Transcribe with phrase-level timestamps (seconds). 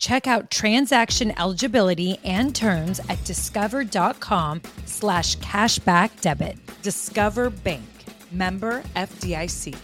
[0.00, 6.58] Check out transaction eligibility and terms at discover.com slash cashback debit.
[6.80, 7.84] Discover Bank.
[8.32, 9.76] Member FDIC.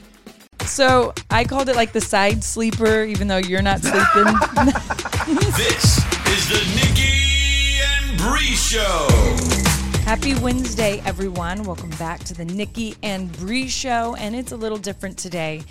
[0.62, 3.98] So I called it like the side sleeper, even though you're not sleeping.
[5.54, 9.08] this is the Nikki and Brie Show.
[10.06, 11.62] Happy Wednesday, everyone.
[11.64, 14.14] Welcome back to the Nikki and Brie Show.
[14.18, 15.62] And it's a little different today.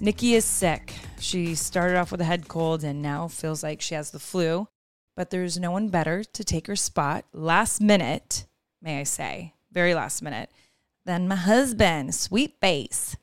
[0.00, 0.92] Nikki is sick.
[1.18, 4.68] She started off with a head cold and now feels like she has the flu.
[5.16, 8.46] But there's no one better to take her spot last minute,
[8.82, 10.50] may I say, very last minute,
[11.06, 13.16] than my husband, Sweet Face.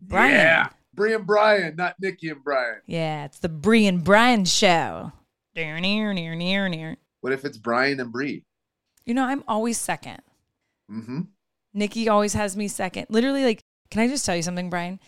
[0.00, 0.32] Bryan.
[0.32, 0.68] Yeah.
[0.94, 2.80] Brie and Bryan, not Nikki and Bryan.
[2.86, 5.12] Yeah, it's the Brie and Bryan show.
[5.54, 6.96] Near, near, near, near, near.
[7.20, 8.44] What if it's Bryan and Brie?
[9.04, 10.20] You know, I'm always second.
[10.90, 11.20] Mm-hmm.
[11.74, 13.06] Nikki always has me second.
[13.10, 15.00] Literally, like, can I just tell you something, Bryan?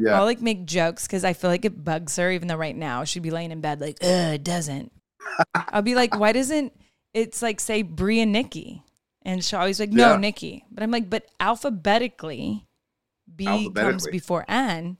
[0.00, 0.18] Yeah.
[0.18, 3.02] I'll like make jokes because I feel like it bugs her, even though right now
[3.04, 4.92] she'd be laying in bed like, ugh, it doesn't.
[5.54, 6.72] I'll be like, why doesn't
[7.12, 8.84] it's like say Brie and Nikki?
[9.22, 10.16] And she'll always be like, no, Yeah.
[10.16, 10.64] Nikki.
[10.70, 12.64] But I'm like, but alphabetically,
[13.34, 14.98] B comes before N.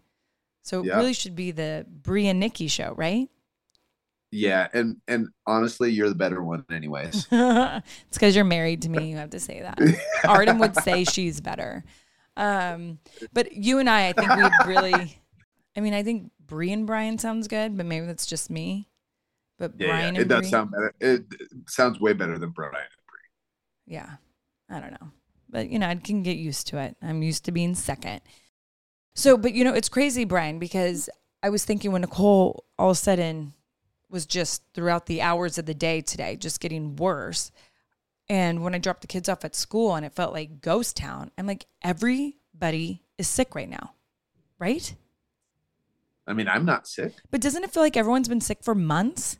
[0.64, 0.96] So it Yeah.
[0.96, 3.28] really should be the Brie and Nikki show, right?
[4.30, 7.26] yeah, and and honestly, you're the better one, anyways.
[7.32, 9.10] it's because you're married to me.
[9.10, 9.78] You have to say that.
[10.28, 11.82] Arden would say she's better.
[12.38, 13.00] Um,
[13.34, 15.20] but you and I, I think we'd really.
[15.76, 18.88] I mean, I think Brie and Bryan sounds good, but maybe that's just me.
[19.58, 20.94] But Yeah, Bryan yeah, it does Brie, sound better.
[21.00, 23.94] It, it sounds way better than Bryan and Brie.
[23.94, 24.16] yeah,
[24.70, 25.10] I don't know,
[25.50, 26.96] but you know, I can get used to it.
[27.02, 28.20] I'm used to being second.
[29.14, 31.10] So, but you know, it's crazy, Bryan, because
[31.42, 33.52] I was thinking when Nicole all of a sudden
[34.10, 37.50] was just throughout the hours of the day today, just getting worse.
[38.28, 41.30] And when I dropped the kids off at school and it felt like ghost town,
[41.38, 43.94] I'm like, everybody is sick right now,
[44.58, 44.94] right?
[46.26, 47.14] I mean, I'm not sick.
[47.30, 49.38] But doesn't it feel like everyone's been sick for months?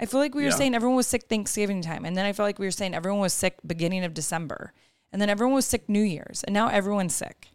[0.00, 0.56] I feel like we were Yeah.
[0.56, 2.04] saying everyone was sick Thanksgiving time.
[2.04, 4.72] And then I felt like we were saying everyone was sick beginning of December.
[5.12, 6.42] And then everyone was sick New Year's.
[6.44, 7.48] And now everyone's sick.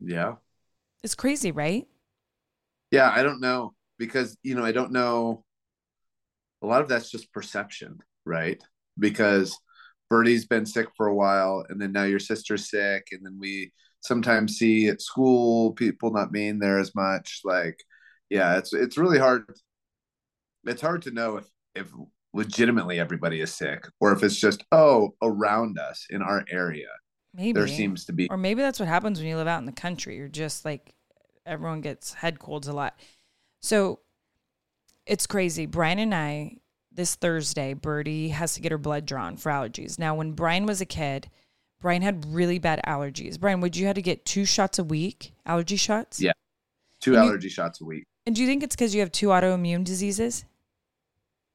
[0.00, 0.36] Yeah.
[1.02, 1.86] It's crazy, right?
[2.90, 5.44] Yeah, I don't know because you know I don't know.
[6.62, 8.62] A lot of that's just perception, right?
[8.98, 9.58] Because
[10.10, 13.72] Birdie's been sick for a while, and then now your sister's sick, and then we
[14.00, 17.40] sometimes see at school people not being there as much.
[17.44, 17.82] Like,
[18.30, 19.44] yeah, it's it's really hard.
[20.64, 21.88] It's hard to know if if
[22.34, 26.88] legitimately everybody is sick or if it's just oh around us in our area
[27.32, 27.52] Maybe.
[27.52, 29.72] there seems to be Or maybe that's what happens when you live out in the
[29.72, 30.16] country.
[30.16, 30.94] You're just like
[31.46, 32.98] everyone gets head colds a lot.
[33.60, 34.00] So
[35.06, 35.66] it's crazy.
[35.66, 36.56] Bryan and I,
[36.94, 39.98] this Thursday, Birdie has to get her blood drawn for allergies.
[39.98, 41.28] Now, when Bryan was a kid,
[41.80, 43.38] Bryan had really bad allergies.
[43.38, 46.20] Bryan, would you have to get two shots a week, allergy shots?
[46.20, 46.32] Yeah.
[47.00, 48.04] two And you- allergy shots a week.
[48.26, 50.44] And do you think it's because you have two autoimmune diseases?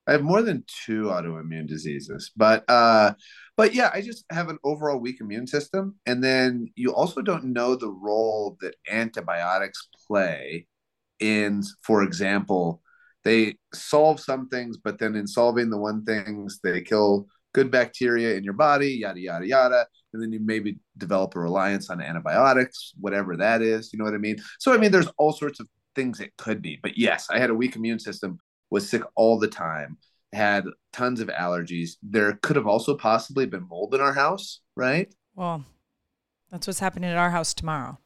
[0.05, 3.13] I have more than two autoimmune diseases, but uh,
[3.55, 7.45] but yeah, I just have an overall weak immune system, and then you also don't
[7.53, 10.65] know the role that antibiotics play
[11.19, 12.81] in, for example,
[13.23, 18.35] they solve some things, but then in solving the one things, they kill good bacteria
[18.35, 22.93] in your body, yada yada yada, and then you maybe develop a reliance on antibiotics,
[22.99, 23.91] whatever that is.
[23.91, 24.37] You know what I mean?
[24.59, 27.49] So I mean, there's all sorts of things it could be, but yes, I had
[27.49, 28.39] a weak immune system
[28.69, 29.97] was sick all the time.
[30.31, 30.63] had
[30.93, 31.93] tons of allergies.
[32.03, 35.11] There could have also possibly been mold in our house, right?
[35.33, 35.65] Well,
[36.51, 37.97] that's what's happening at our house tomorrow.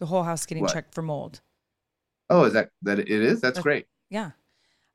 [0.00, 0.72] The whole house getting What?
[0.72, 1.40] checked for mold.
[2.28, 3.40] Oh, is that that it is?
[3.40, 3.86] That's That's- great.
[4.12, 4.32] Yeah.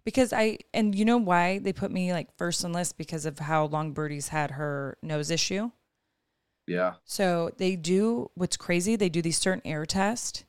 [0.06, 3.40] Because I, and you know why they put me like first on list because of
[3.40, 5.72] how long Birdie's had her nose issue.
[6.68, 6.94] Yeah.
[7.04, 10.46] So they do what's crazy, they do these certain air tests.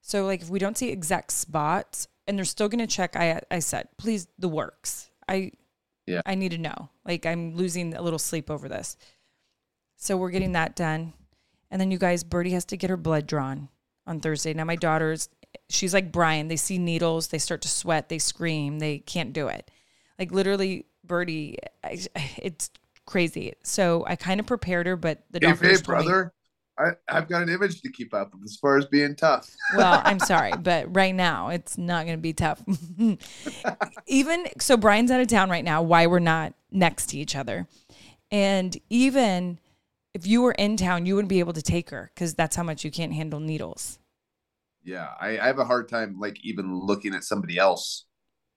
[0.00, 3.58] So like if we don't see exact spots and they're still gonna check, I I
[3.58, 5.10] said, please the works.
[5.28, 5.52] I
[6.06, 6.22] Yeah.
[6.24, 6.90] I need to know.
[7.04, 8.96] Like I'm losing a little sleep over this.
[9.96, 11.12] So we're getting that done.
[11.70, 13.68] And then you guys, Birdie has to get her blood drawn
[14.06, 14.54] on Thursday.
[14.54, 15.28] Now my daughter's
[15.72, 16.48] she's like Bryan.
[16.48, 19.70] They see needles, they start to sweat, they scream, they can't do it.
[20.18, 21.98] Like literally, Birdie, I,
[22.36, 22.70] it's
[23.06, 23.54] crazy.
[23.62, 26.32] So I kind of prepared her, but the Hey, hey, me- brother.
[26.78, 29.50] I, I've got an image to keep up with as far as being tough.
[29.76, 32.62] well, I'm sorry, but right now it's not going to be tough.
[34.06, 35.82] even so, Bryan's out of town right now.
[35.82, 37.68] Why we're not next to each other,
[38.30, 39.58] and even
[40.14, 42.62] if you were in town, you wouldn't be able to take her because that's how
[42.62, 43.98] much you can't handle needles.
[44.84, 48.04] Yeah, I, I have a hard time like even looking at somebody else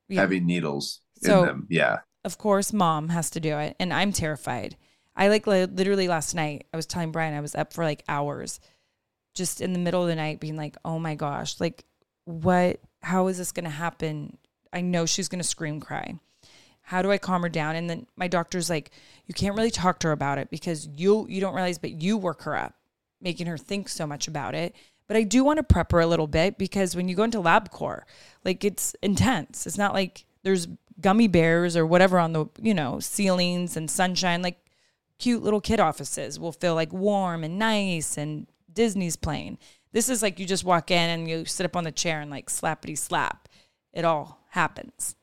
[0.08, 0.22] Yeah.
[0.22, 1.68] having needles So- in them.
[1.70, 2.00] Yeah.
[2.24, 4.76] of course, mom has to do it, and I'm terrified.
[5.16, 6.66] I like li- literally last night.
[6.74, 8.60] I was telling Bryan I was up for like hours,
[9.34, 11.86] just in the middle of the night, being like, "Oh my gosh, like
[12.26, 12.80] what?
[13.02, 14.38] How is this going to happen?
[14.74, 16.16] I know she's going to scream, cry.
[16.82, 18.92] How do I calm her down?" And then my doctor's like,
[19.28, 22.18] "You can't really talk to her about it because you you don't realize, but you
[22.18, 22.74] work her up,
[23.22, 24.76] making her think so much about it."
[25.08, 27.40] But I do want to prep her a little bit because when you go into
[27.40, 28.02] LabCorp,
[28.44, 29.68] like it's intense.
[29.68, 30.68] It's not like there's
[31.02, 34.42] gummy bears or whatever on the you know ceilings and sunshine.
[34.42, 34.60] Like
[35.20, 39.58] cute little kid offices will feel like warm and nice and Disney's playing.
[39.92, 42.30] This is like you just walk in and you sit up on the chair and
[42.32, 43.48] like slappity slap.
[43.94, 45.16] It all happens.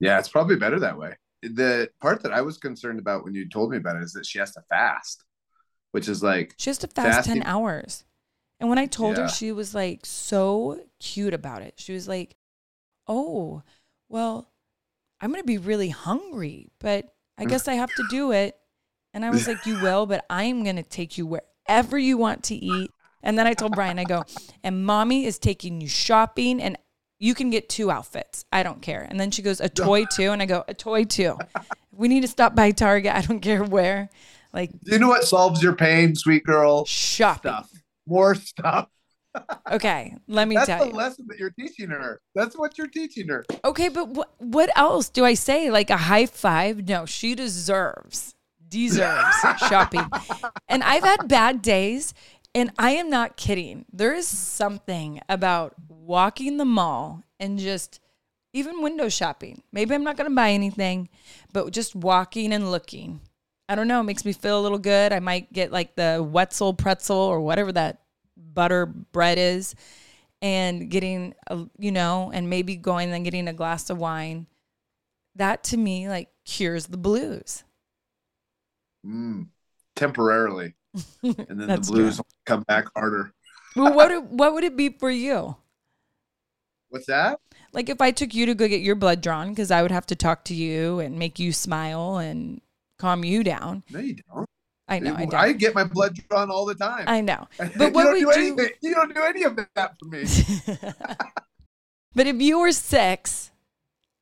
[0.00, 1.14] Yeah, it's probably better that way.
[1.42, 4.26] The part that I was concerned about when you told me about it is that
[4.26, 5.22] she has to fast,
[5.92, 7.42] which is like, She has to fast Fasting.
[7.42, 8.04] 10 hours.
[8.60, 9.24] And when I told Yeah.
[9.24, 11.74] her, she was like so cute about it.
[11.76, 12.36] She was like,
[13.06, 13.62] Oh,
[14.08, 14.50] well,
[15.20, 17.50] I'm going to be really hungry, but I mm.
[17.50, 18.56] guess I have to do it.
[19.12, 22.44] And I was like, You will, but I'm going to take you wherever you want
[22.44, 22.90] to eat.
[23.22, 24.24] And then I told Bryan, I go,
[24.62, 26.76] and mommy is taking you shopping and
[27.18, 28.44] you can get two outfits.
[28.52, 29.06] I don't care.
[29.08, 30.30] And then she goes, A toy too.
[30.30, 31.38] And I go, A toy too.
[31.90, 33.14] We need to stop by Target.
[33.14, 34.10] I don't care where.
[34.52, 36.84] Like you know what solves your pain, sweet girl?
[36.84, 37.50] shopping.
[37.50, 37.70] Stuff.
[38.06, 38.88] More stuff.
[39.70, 40.66] Okay, let me tell you.
[40.66, 40.96] That's tell the you.
[40.96, 42.20] lesson that you're teaching her.
[42.36, 43.44] That's what you're teaching her.
[43.64, 45.70] Okay, but what what else do I say?
[45.70, 46.86] Like a high five?
[46.86, 48.34] No, she deserves
[48.68, 49.34] deserves
[49.68, 50.06] shopping.
[50.68, 52.14] And I've had bad days,
[52.54, 53.84] and I am not kidding.
[53.92, 58.00] There is something about walking the mall and just
[58.52, 59.62] even window shopping.
[59.72, 61.08] Maybe I'm not going to buy anything,
[61.52, 63.20] but just walking and looking.
[63.68, 64.00] I don't know.
[64.00, 65.12] It makes me feel a little good.
[65.12, 68.02] I might get like the Wetzel pretzel or whatever that
[68.36, 69.74] butter bread is
[70.42, 74.46] and getting, a, you know, and maybe going and getting a glass of wine.
[75.36, 77.64] That to me like cures the blues.
[79.06, 79.48] Mm,
[79.96, 80.74] temporarily.
[81.22, 83.32] And then the blues come back harder.
[83.76, 85.56] Well, what would- what would it be for you?
[86.88, 87.40] What's that?
[87.72, 90.06] Like if I took you to go get your blood drawn, because I would have
[90.06, 92.60] to talk to you and make you smile and
[92.98, 93.82] calm you down.
[93.90, 94.48] No, you don't.
[94.86, 95.58] I know, I I don't.
[95.58, 97.04] get my blood drawn all the time.
[97.06, 97.48] I know.
[97.58, 98.68] you But what don't we do, do- anything.
[98.82, 100.24] You don't do any of that for me.
[102.14, 103.50] but if you were six,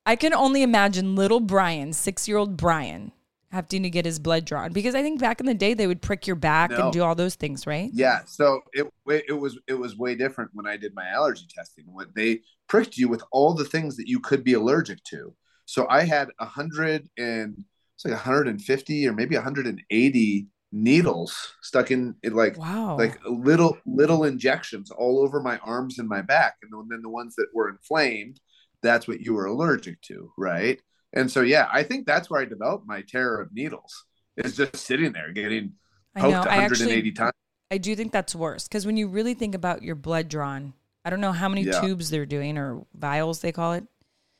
[0.06, 3.12] I can only imagine little Bryan, six year old Bryan,
[3.50, 6.00] having to get his blood drawn because I think back in the day they would
[6.00, 6.84] prick your back No.
[6.84, 7.90] and do all those things, right?
[7.92, 11.84] Yeah, so it it was it was way different when I did my allergy testing.
[11.92, 15.34] When they pricked you with all the things that you could be allergic to.
[15.66, 17.64] So I had a hundred and
[18.04, 22.96] it's like 150 or maybe 180 needles stuck in it like Wow.
[22.96, 27.34] like little little injections all over my arms and my back and then the ones
[27.36, 28.40] that were inflamed
[28.82, 30.80] that's what you were allergic to right
[31.12, 34.04] and so yeah i think that's where i developed my terror of needles
[34.38, 35.72] is just sitting there getting
[36.16, 36.50] I poked know.
[36.50, 37.32] I 180 actually, times
[37.70, 41.10] I do think that's worse because when you really think about your blood drawn, I
[41.10, 41.80] don't know how many Yeah.
[41.80, 43.84] tubes they're doing or vials they call it.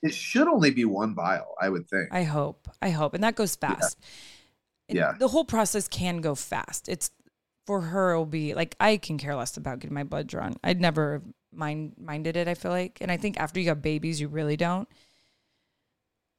[0.02, 2.68] It should only be one vial i would think I hope.
[2.80, 3.14] I hope.
[3.14, 3.98] And that goes fast.
[4.88, 5.14] And Yeah.
[5.18, 6.88] The whole process can go fast.
[6.88, 7.10] It's
[7.66, 10.54] for her it'll be like I can care less about getting my blood drawn.
[10.64, 12.98] I'd never mind minded it, I feel like.
[13.00, 14.88] And I think after you got babies you really don't.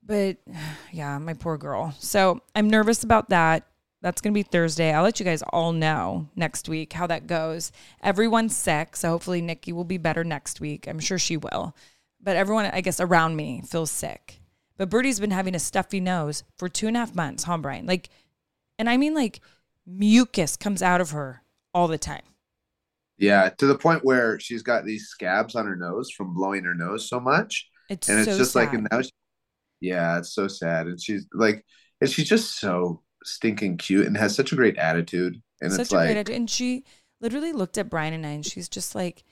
[0.05, 0.37] But
[0.91, 1.93] yeah, my poor girl.
[1.99, 3.67] So I'm nervous about that.
[4.01, 4.91] That's going to be Thursday.
[4.91, 7.71] I'll let you guys all know next week how that goes.
[8.03, 10.89] Everyone's sick, so hopefully Nikki will be better next week.
[10.89, 11.73] I'm sure she will.
[12.23, 14.39] But everyone, I guess, around me feels sick.
[14.77, 17.85] But Birdie's been having a stuffy nose for two and a half months, huh, Bryan?
[17.85, 18.09] Like,
[18.79, 19.41] and I mean, like,
[19.85, 22.23] mucus comes out of her all the time.
[23.17, 26.73] Yeah, to the point where she's got these scabs on her nose from blowing her
[26.73, 27.69] nose so much.
[27.89, 28.59] It's and it's just sad.
[28.59, 29.11] like and now she,
[29.81, 31.65] yeah it's so sad and she's like
[31.99, 35.91] and she's just so stinking cute and has such a great attitude and such it's
[35.91, 36.29] a like.
[36.29, 36.85] And she
[37.21, 39.23] literally looked at Bryan and I, and she's just like,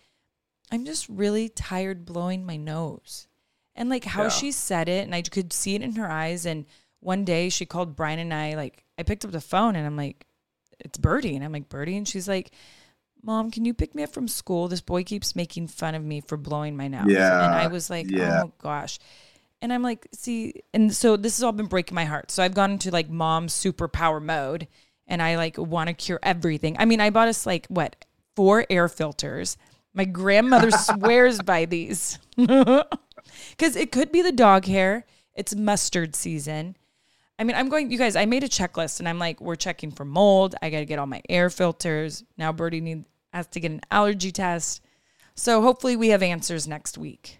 [0.71, 3.27] "I'm just really tired blowing my nose,"
[3.75, 4.29] and like how Yeah.
[4.29, 6.45] she said it, and I could see it in her eyes.
[6.45, 6.65] And
[6.99, 9.97] one day she called Bryan and I, like I picked up the phone and I'm
[9.97, 10.25] like,
[10.79, 12.51] "It's Birdie," and I'm like, "Birdie," and she's like.
[13.23, 14.67] Mom, can you pick me up from school?
[14.67, 17.05] This boy keeps making fun of me for blowing my nose.
[17.07, 18.41] Yeah, And I was like, yeah.
[18.45, 18.97] oh gosh.
[19.61, 22.31] And I'm like, see, and so this has all been breaking my heart.
[22.31, 24.67] So I've gone into like mom superpower mode
[25.05, 26.75] and I like want to cure everything.
[26.79, 27.95] I mean, I bought us like what,
[28.35, 29.55] four air filters.
[29.93, 32.19] My grandmother swears by these.
[33.51, 35.05] Because it could be the dog hair.
[35.33, 36.75] It's mustard season.
[37.39, 39.91] I mean, I'm going, you guys, I made a checklist and I'm like, we're checking
[39.91, 40.55] for mold.
[40.61, 42.23] I got to get all my air filters.
[42.37, 44.81] Now Birdie needs has to get an allergy test.
[45.35, 47.39] So hopefully we have answers next week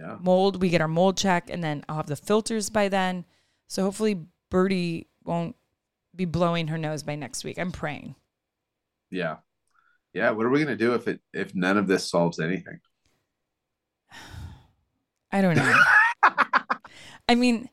[0.00, 0.60] yeah mold.
[0.60, 3.24] We get our mold check, and then I'll have the filters by then.
[3.68, 5.56] So hopefully Birdie won't
[6.14, 7.58] be blowing her nose by next week.
[7.58, 8.14] I'm praying.
[9.10, 9.36] yeah
[10.12, 12.78] yeah what are we gonna do if it if none of this solves anything
[15.32, 15.80] I don't know.
[17.28, 17.68] I mean,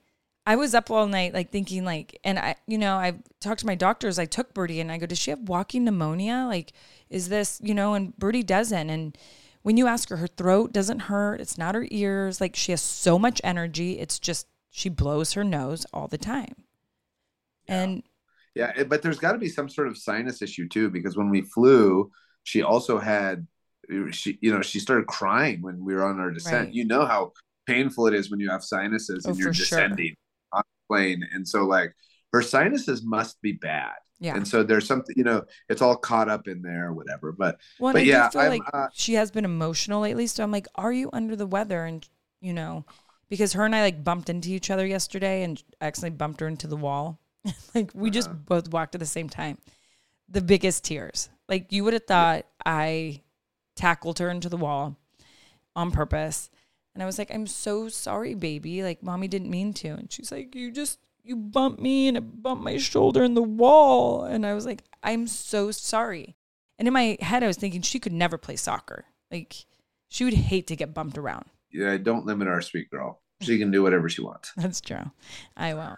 [0.45, 3.65] I was up all night, like thinking, like, and I, you know, I talked to
[3.65, 4.19] my doctors.
[4.19, 6.45] I took Birdie, and I go, "Does she have walking pneumonia?
[6.47, 6.73] Like,
[7.09, 8.89] is this, you know?" And Birdie doesn't.
[8.89, 9.17] And
[9.63, 11.41] when you ask her, her throat doesn't hurt.
[11.41, 12.39] It's not her ears.
[12.39, 13.99] Like, she has so much energy.
[13.99, 16.53] It's just she blows her nose all the time.
[17.67, 18.03] And
[18.55, 21.41] yeah but there's got to be some sort of sinus issue too because when we
[21.41, 22.09] flew
[22.47, 23.45] she also had
[24.11, 26.73] she you know she started crying when we were on our descent Right.
[26.73, 27.31] you know how
[27.65, 29.91] painful it is when you have sinuses Oh, and you're for sure.
[29.93, 30.15] descending
[30.53, 31.93] on the plane and so like
[32.33, 36.29] her sinuses must be bad yeah, and so there's something you know it's all caught
[36.29, 39.13] up in there or whatever but Well, But I yeah, feel I'm, like uh, she
[39.13, 40.27] has been emotional lately.
[40.27, 41.85] So I'm like, are you under the weather?
[41.85, 42.07] And
[42.41, 42.85] you know,
[43.29, 46.47] because her and I like bumped into each other yesterday, and I accidentally bumped her
[46.47, 47.19] into the wall.
[47.75, 48.35] like we just Uh-huh.
[48.45, 49.57] both walked at the same time.
[50.29, 51.29] The biggest tears.
[51.49, 53.21] Like you would have thought I
[53.75, 54.97] tackled her into the wall
[55.75, 56.49] on purpose.
[56.93, 58.83] And I was like, I'm so sorry, baby.
[58.83, 59.89] Like mommy didn't mean to.
[59.89, 63.43] And she's like, you just you bumped me and it bumped my shoulder in the
[63.43, 64.23] wall.
[64.23, 66.35] And I was like, I'm so sorry.
[66.79, 69.05] And in my head, I was thinking she could never play soccer.
[69.31, 69.65] Like
[70.09, 71.45] she would hate to get bumped around.
[71.71, 75.11] yeah don't limit our sweet girl she can do whatever she wants That's true.
[75.55, 75.97] I will.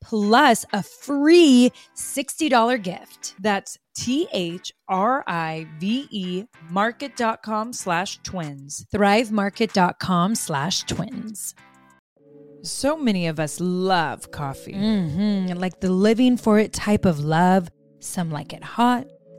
[0.00, 3.34] plus a free $60 gift.
[3.40, 4.74] That's T-H-R-I-V-E
[6.70, 8.86] market.com slash twins.
[8.92, 11.54] thrivemarket.com slash twins.
[12.62, 14.74] So many of us love coffee.
[14.74, 15.58] Mm-hmm.
[15.58, 17.68] Like the living for it type of love.
[18.00, 19.06] Some like it hot,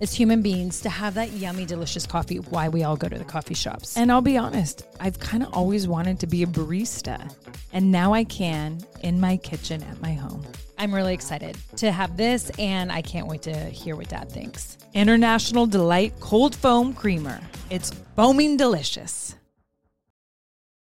[0.00, 2.36] as human beings, to have that yummy, delicious coffee.
[2.36, 3.96] Why we all go to the coffee shops.
[3.96, 7.32] And I'll be honest, I've kind of always wanted to be a barista.
[7.72, 10.44] And now I can in my kitchen at my home.
[10.78, 14.78] I'm really excited to have this, and I can't wait to hear what Dad thinks.
[14.94, 17.40] International Delight Cold Foam Creamer.
[17.68, 19.34] It's foaming delicious.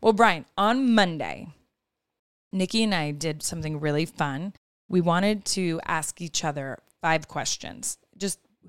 [0.01, 1.47] Well, Bryan, on Monday,
[2.53, 4.53] Nikki and I did something really fun.
[4.87, 7.97] We wanted to ask each other five questions.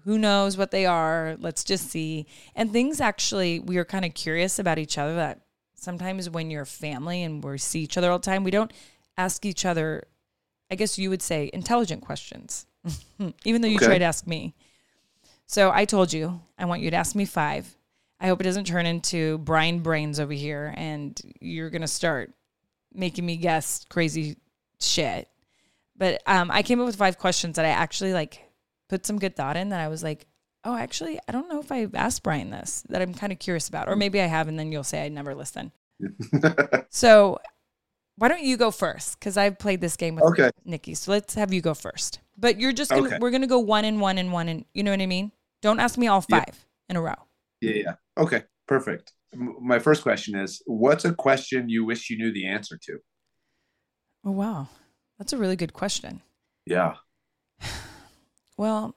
[0.04, 1.36] Who knows what they are?
[1.38, 2.26] Let's just see.
[2.54, 5.40] And things actually, we are kind of curious about each other that
[5.74, 8.72] sometimes when you're family and we see each other all the time, we don't
[9.18, 10.04] ask each other,
[10.70, 12.66] I guess you would say, intelligent questions,
[13.44, 13.86] even though you Okay.
[13.86, 14.54] try to ask me.
[15.46, 17.76] So I told you, I want you to ask me five.
[18.20, 22.32] I hope it doesn't turn into Bryan Brains over here and you're going to start
[22.92, 24.36] making me guess crazy
[24.80, 25.28] shit.
[25.96, 28.42] But um, I came up with five questions that I actually like
[28.90, 30.26] put some good thought in that I was like,
[30.64, 33.68] oh, actually, I don't know if I asked Bryan this that I'm kind of curious
[33.68, 33.88] about.
[33.88, 35.72] Or maybe I have, and then you'll say I never listen.
[36.90, 37.38] So
[38.16, 39.18] why don't you go first?
[39.18, 40.50] Because I've played this game with Okay.
[40.64, 40.94] Nikki.
[40.94, 42.18] So let's have you go first.
[42.36, 43.18] But you're just gonna Okay.
[43.20, 45.30] we're gonna go one and one and one and you know what I mean?
[45.62, 46.40] Don't ask me all Yeah.
[46.40, 47.14] five in a row.
[47.60, 47.94] Yeah, yeah.
[48.18, 49.12] Okay, perfect.
[49.34, 52.98] My first question is What's a question you wish you knew the answer to?
[54.24, 54.68] Oh wow.
[55.18, 56.20] That's a really good question.
[56.66, 56.96] Yeah.
[58.60, 58.94] Well,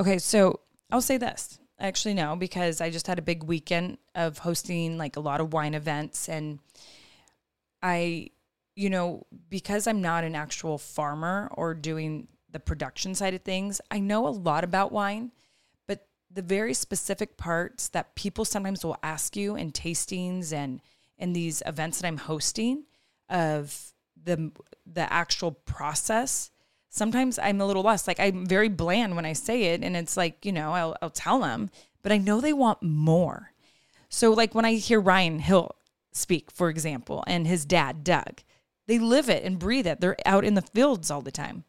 [0.00, 1.58] okay, so I'll say this.
[1.78, 5.52] Actually, no, because I just had a big weekend of hosting like a lot of
[5.52, 6.26] wine events.
[6.26, 6.58] And
[7.82, 8.30] I,
[8.76, 13.78] you know, because I'm not an actual farmer or doing the production side of things,
[13.90, 15.32] I know a lot about wine,
[15.86, 20.80] but the very specific parts that people sometimes will ask you in tastings and
[21.18, 22.84] in these events that I'm hosting
[23.28, 24.50] of the
[24.86, 26.50] the actual process
[26.90, 28.06] sometimes I'm a little lost.
[28.06, 31.10] Like I'm very bland when I say it, and it's like you know I'll I'll
[31.10, 31.70] tell them,
[32.02, 33.52] but I know they want more.
[34.10, 35.74] So like when I hear Ryan Hill
[36.12, 38.42] speak, for example, and his dad Doug,
[38.86, 40.00] they live it and breathe it.
[40.00, 41.64] They're out in the fields all the time.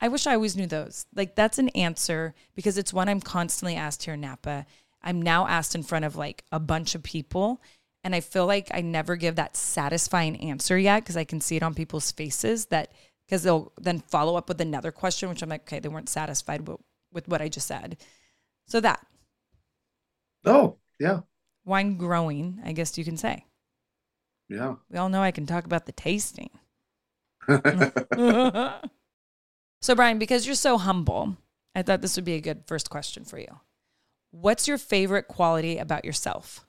[0.00, 1.06] I wish I always knew those.
[1.14, 4.64] Like that's an answer because it's one I'm constantly asked here in Napa.
[5.02, 7.60] I'm now asked in front of like a bunch of people.
[8.02, 11.56] And I feel like I never give that satisfying answer yet because I can see
[11.56, 12.92] it on people's faces that
[13.30, 16.66] because they'll then follow up with another question, which I'm like, okay, they weren't satisfied
[16.66, 16.80] with,
[17.12, 17.96] with what I just said.
[18.66, 19.06] So that
[20.44, 21.22] Oh, yeah.
[21.64, 23.46] wine growing, I guess you can say.
[24.48, 24.76] Yeah.
[24.90, 26.50] We all know I can talk about the tasting.
[29.80, 31.36] so, Bryan, because you're so humble,
[31.74, 33.60] I thought this would be a good first question for you.
[34.32, 36.66] What's your favorite quality about yourself?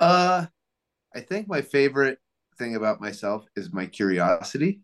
[0.00, 0.46] Uh,
[1.14, 2.20] I think my favorite
[2.58, 4.80] thing about myself is my curiosity.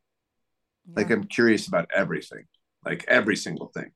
[0.95, 2.45] Like I'm curious about everything,
[2.85, 3.91] like every single thing.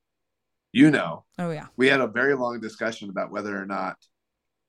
[0.72, 1.66] You know, oh, yeah.
[1.76, 3.96] we had a very long discussion about whether or not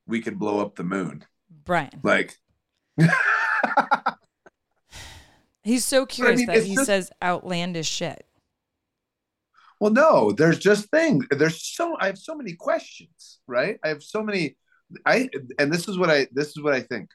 [0.08, 1.24] we could blow up the moon.
[1.66, 1.92] Bryan.
[2.04, 2.36] Like,
[5.64, 8.26] He's so curious mean, that he just- says outlandish shit.
[9.80, 11.26] well, no, there's just things.
[11.32, 13.78] There's so I have so many questions, right?
[13.84, 14.56] I have so many.
[15.06, 17.10] I and this is what I this is what I think.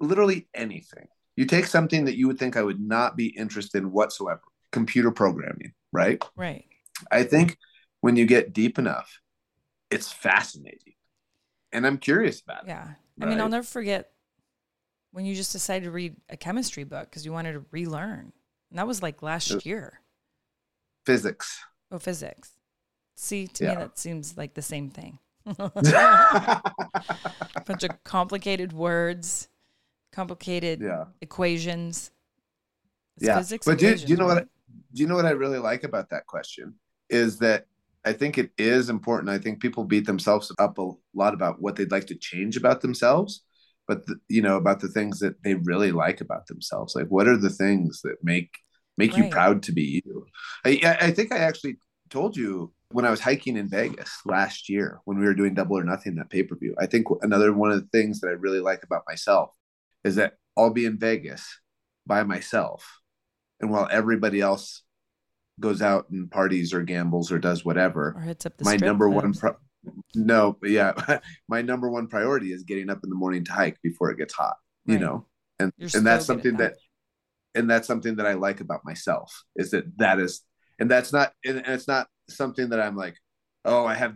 [0.00, 1.08] Literally anything.
[1.36, 5.10] You take something that you would think I would not be interested in whatsoever, computer
[5.10, 6.22] programming, right?
[6.36, 6.64] Right.
[7.10, 7.56] I think
[8.00, 9.20] when you get deep enough,
[9.90, 10.94] it's fascinating.
[11.72, 12.68] And I'm curious about it.
[12.68, 12.88] Yeah.
[13.20, 14.10] I mean, I'll never forget
[15.12, 18.32] when you just decided to read a chemistry book because you wanted to relearn.
[18.70, 19.64] And that was like last Yep.
[19.64, 20.00] year.
[21.06, 21.60] Physics.
[21.90, 22.52] Oh, physics.
[23.14, 23.70] See, to Yeah.
[23.70, 25.70] me, that seems like the same thing—a
[27.66, 29.48] bunch of complicated words,
[30.12, 31.04] complicated yeah.
[31.20, 32.10] equations.
[33.16, 33.38] It's yeah.
[33.38, 34.46] physics But do, do you know what right?
[34.92, 36.74] do you know what I really like about that question
[37.10, 37.66] is that
[38.04, 39.30] I think it is important.
[39.30, 42.80] I think people beat themselves up a lot about what they'd like to change about
[42.80, 43.42] themselves,
[43.86, 46.94] but the, you know about the things that they really like about themselves.
[46.94, 48.50] Like what are the things that make
[48.96, 50.26] make you proud to be you?
[50.64, 54.68] I, I I think I actually told you when I was hiking in Vegas last
[54.68, 56.74] year when we were doing Double or Nothing that pay per view.
[56.78, 59.50] I think another one of the things that I really like about myself
[60.08, 61.60] is that I'll be in Vegas
[62.06, 63.00] by myself,
[63.60, 64.82] and while everybody else
[65.60, 69.08] goes out and parties or gambles or does whatever, Or hits up the my number
[69.08, 69.56] one pro-
[70.14, 71.18] no, yeah,
[71.48, 74.34] my number one priority is getting up in the morning to hike before it gets
[74.34, 74.56] hot.
[74.86, 75.26] You know,
[75.58, 76.76] and You're and that's something that.
[77.54, 80.40] and that's something that I like about myself is that that is,
[80.78, 83.16] and that's not, and it's not something that I'm like,
[83.66, 84.14] oh, I have,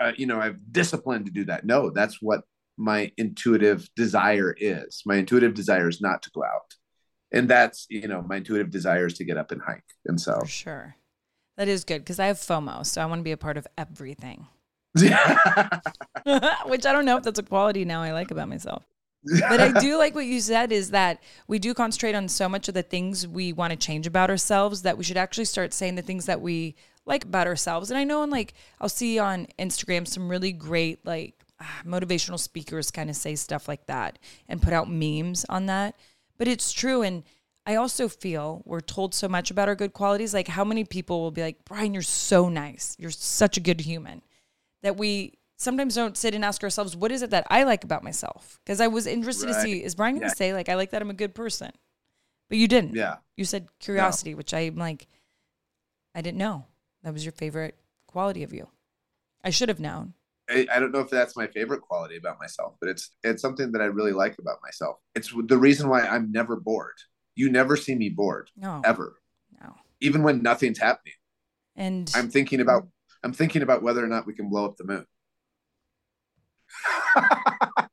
[0.00, 1.66] uh, you know, I have discipline to do that.
[1.66, 2.40] No, that's what
[2.76, 5.02] my intuitive desire is.
[5.06, 6.74] My intuitive desire is not to go out,
[7.32, 10.38] and that's you know, my intuitive desire is to get up and hike, and so
[10.40, 10.96] For sure.
[11.56, 13.66] That is good because I have FOMO, so I want to be a part of
[13.78, 14.48] everything.
[14.94, 15.06] Which
[16.86, 18.84] I don't know if that's a quality now I like about myself.
[19.48, 22.68] But I do like what you said is that we do concentrate on so much
[22.68, 25.94] of the things we want to change about ourselves that we should actually start saying
[25.94, 26.74] the things that we
[27.06, 27.90] like about ourselves.
[27.90, 31.43] And I know, and like, I'll see on Instagram some really great, like,
[31.84, 35.94] motivational speakers kind of say stuff like that and put out memes on that.
[36.38, 37.02] But it's true.
[37.02, 37.22] And
[37.66, 40.34] I also feel we're told so much about our good qualities.
[40.34, 42.96] Like, how many people will be like, Bryan, you're so nice.
[42.98, 44.22] You're such a good human
[44.82, 48.02] that we sometimes don't sit and ask ourselves, what is it that I like about
[48.04, 48.58] myself?
[48.64, 50.34] Because I was interested to see, is Bryan going to Yeah.
[50.34, 51.70] say, like, I like that I'm a good person?
[52.50, 52.94] But you didn't.
[52.94, 53.16] yeah.
[53.36, 55.06] You said curiosity, which I'm like,
[56.14, 56.66] I didn't know.
[57.02, 58.68] That was your favorite quality of you.
[59.42, 60.14] I should have known.
[60.48, 63.72] I, I don't know if that's my favorite quality about myself, but it's it's something
[63.72, 64.98] that I really like about myself.
[65.14, 66.96] It's the reason why I'm never bored.
[67.34, 69.16] You never see me bored No, ever,
[69.60, 69.74] no.
[70.00, 71.14] even when nothing's happening.
[71.76, 72.88] And I'm thinking about
[73.22, 75.06] I'm thinking about whether or not we can blow up the moon.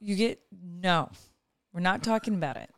[0.00, 1.10] you get, no,
[1.72, 2.70] we're not talking about it.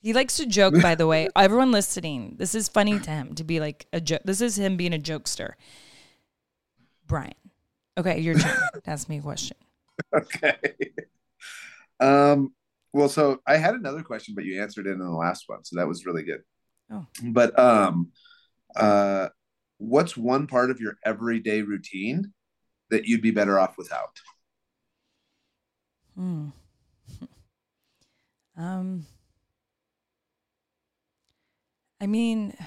[0.00, 1.28] He likes to joke, by the way.
[1.36, 4.22] Everyone listening, this is funny to him to be like a joke.
[4.24, 5.54] This is him being a jokester.
[7.08, 7.34] Bryan.
[7.96, 9.56] Okay, your turn ask me a question.
[10.14, 10.56] okay.
[11.98, 12.52] Um.
[12.92, 15.76] Well, so I had another question, but you answered it in the last one, so
[15.76, 16.42] that was really good.
[16.90, 17.06] Oh.
[17.22, 18.12] But um,
[18.76, 19.28] uh,
[19.78, 22.32] what's one part of your everyday routine
[22.90, 24.20] that you'd be better off without?
[26.14, 26.48] Hmm.
[28.56, 29.06] Um.
[32.00, 32.56] I mean,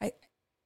[0.00, 0.12] I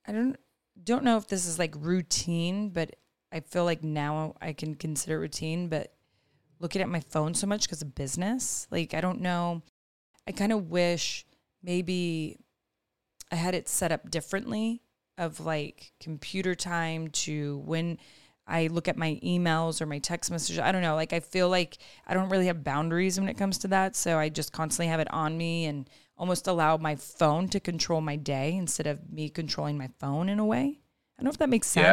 [0.07, 0.37] I don't
[0.85, 2.97] don't know if this is like routine, but
[3.33, 5.69] I feel like now I can consider routine.
[5.69, 5.93] But
[6.61, 9.63] looking at my phone so much because of business, like I don't know.
[10.27, 11.25] I kind of wish
[11.63, 12.39] maybe
[13.31, 14.83] I had it set up differently
[15.19, 17.99] of like computer time to when
[18.47, 20.59] I look at my emails or my text messages.
[20.59, 20.95] I don't know.
[20.95, 23.97] Like I feel like I don't really have boundaries when it comes to that.
[23.97, 28.01] So I just constantly have it on me and almost allow my phone to control
[28.01, 30.81] my day instead of me controlling my phone in a way.
[31.19, 31.87] I don't know if that makes sense.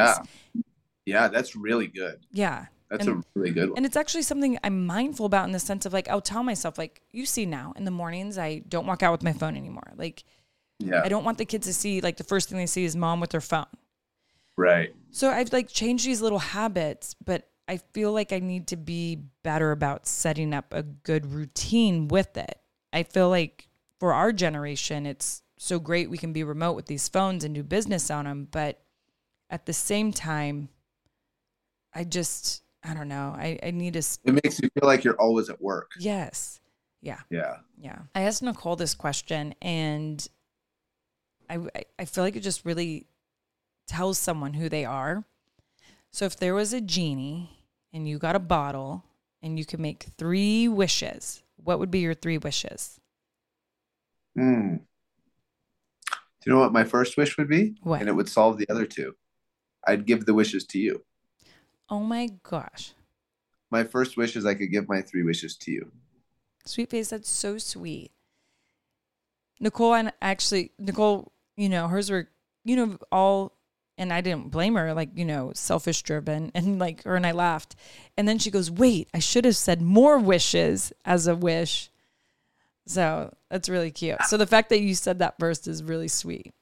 [0.54, 0.62] Yeah.
[1.06, 2.26] Yeah, that's really good.
[2.32, 2.68] Yeah.
[2.90, 3.78] That's And- a really good one.
[3.78, 6.78] And it's actually something I'm mindful about in the sense of like, I'll tell myself,
[6.78, 9.94] like, you see now in the mornings, I don't walk out with my phone anymore.
[9.96, 10.24] Like,
[10.80, 11.02] yeah.
[11.04, 13.20] I don't want the kids to see, like, the first thing they see is mom
[13.20, 13.66] with her phone.
[14.58, 14.94] Right.
[15.12, 19.20] So I've like changed these little habits, but I feel like I need to be
[19.44, 22.60] better about setting up a good routine with it.
[22.92, 23.69] I feel like
[24.00, 27.64] for our generation, it's so great we can be remote with these phones and do
[27.64, 28.82] business on them, but
[29.50, 30.70] at the same time,
[31.94, 33.36] I just I don't know.
[33.38, 35.92] I I need to It makes you feel like you're always at work.
[36.00, 36.60] yes,
[37.02, 37.20] yeah.
[37.30, 37.58] Yeah.
[37.78, 38.00] Yeah.
[38.16, 40.26] I asked Nicole this question and
[41.50, 43.08] I, I- I feel like it just really
[43.88, 45.24] tells someone who they are.
[46.12, 47.50] So if there was a genie
[47.94, 49.04] and you got a bottle
[49.42, 52.99] and you could make three wishes, what would be your three wishes?
[54.40, 54.76] Hmm.
[56.08, 57.76] Do you know what my first wish would be?
[57.84, 58.00] What?
[58.00, 59.16] And it would solve the other two.
[59.86, 61.04] I'd give the wishes to you.
[61.90, 62.94] Oh my gosh.
[63.70, 65.92] My first wish is I could give my three wishes to you.
[66.66, 68.12] Sweet face, that's so sweet.
[69.60, 72.30] Nicole and actually Nicole, you know, hers were,
[72.64, 73.58] you know, all
[73.98, 76.52] and I didn't blame her, like, you know, selfish driven.
[76.56, 77.76] And like her and I laughed.
[78.16, 81.89] And then she goes, Wait, I should have said more wishes as a wish.
[82.90, 84.18] So that's really cute.
[84.26, 86.56] So the fact that you said that first is really sweet.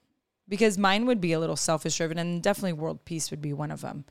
[0.50, 3.72] Because mine would be a little selfish driven and definitely world peace would be one
[3.72, 4.04] of them.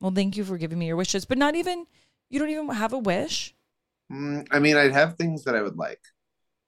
[0.00, 1.26] Well, thank you for giving me your wishes.
[1.26, 1.86] But not even
[2.30, 3.54] you don't even have a wish.
[4.10, 6.00] Mm, I mean, I'd have things that I would like,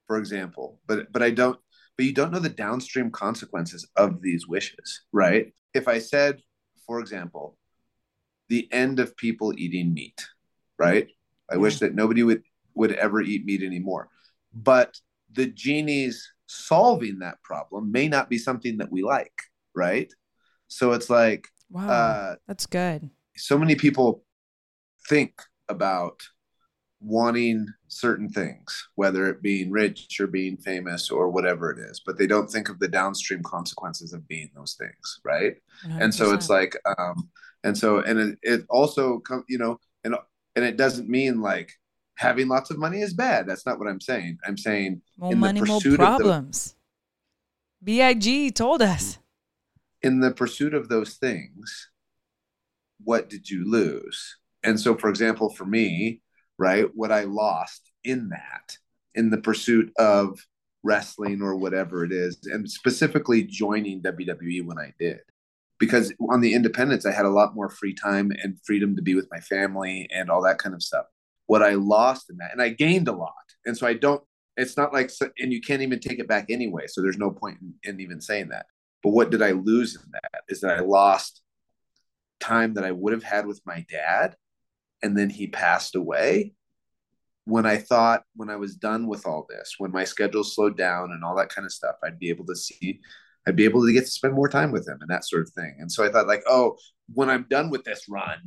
[0.07, 1.59] for example, but but I don't.
[1.97, 5.55] But you don't know the downstream consequences of these wishes, right?
[5.73, 6.43] If I said,
[6.87, 7.57] for example,
[8.49, 10.27] the end of people eating meat,
[10.79, 11.09] right?
[11.51, 12.43] I wish that nobody would
[12.75, 14.11] would ever eat meat anymore.
[14.55, 14.99] But
[15.33, 19.33] the genie's solving that problem may not be something that we like,
[19.75, 20.13] right?
[20.69, 21.89] So it's like Wow.
[21.91, 23.11] uh, that's good.
[23.37, 24.25] so many people
[25.09, 26.21] think about
[27.01, 32.17] wanting certain things, whether it being rich or being famous or whatever it is, but
[32.19, 35.57] they don't think of the downstream consequences of being those things, right?
[35.99, 37.29] And so it's like, um,
[37.63, 40.15] and so and it, it also come, you know, and
[40.57, 41.73] and it doesn't mean like
[42.17, 43.47] having lots of money is bad.
[43.47, 44.39] That's not what I'm saying.
[44.47, 46.75] I'm saying more in the money, more pursuit of problems.
[47.83, 49.13] Big told us.
[49.13, 50.09] Mm-hmm.
[50.09, 51.91] in the pursuit of those things,
[53.03, 54.37] what did you lose?
[54.63, 56.21] And so, for example, for me,
[56.59, 58.79] right, what I lost in that,
[59.15, 60.47] in the pursuit of
[60.83, 65.21] wrestling or whatever it is, and specifically joining WWE when I did,
[65.79, 69.15] because on the independents, I had a lot more free time and freedom to be
[69.15, 71.07] with my family and all that kind of stuff.
[71.47, 73.33] What I lost in that, and I gained a lot.
[73.67, 74.23] And so I don't,
[74.57, 76.85] it's not like, and you can't even take it back anyway.
[76.87, 78.67] So there's no point in, in even saying that.
[79.03, 80.43] But what did I lose in that?
[80.49, 81.43] Is that I lost
[82.41, 84.37] time that I would have had with my dad,
[85.03, 86.55] and then he passed away.
[87.47, 91.13] When I thought, when I was done with all this, when my schedule slowed down
[91.13, 93.01] and all that kind of stuff, I'd be able to see,
[93.47, 95.51] I'd be able to get to spend more time with him and that sort of
[95.51, 95.77] thing.
[95.79, 96.79] And so I thought, like, oh,
[97.13, 98.39] when I'm done with this run,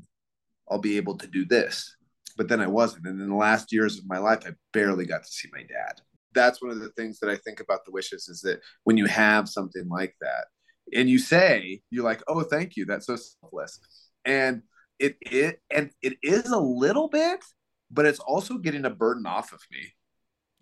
[0.67, 1.95] I'll be able to do this.
[2.37, 3.07] But then I wasn't.
[3.07, 5.99] And in the last years of my life, I barely got to see my dad.
[6.33, 9.07] That's one of the things that I think about the wishes is that when you
[9.07, 10.45] have something like that
[10.93, 12.85] and you say, you're like, oh, thank you.
[12.85, 13.79] That's so selfless.
[14.23, 14.61] And
[14.99, 17.43] it, it and it is a little bit,
[17.89, 19.93] but it's also getting a burden off of me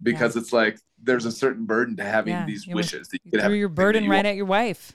[0.02, 3.42] because it's like there's a certain burden to having Yeah, these wishes that you could
[3.42, 4.28] have threw your burden you right want.
[4.28, 4.94] at your wife.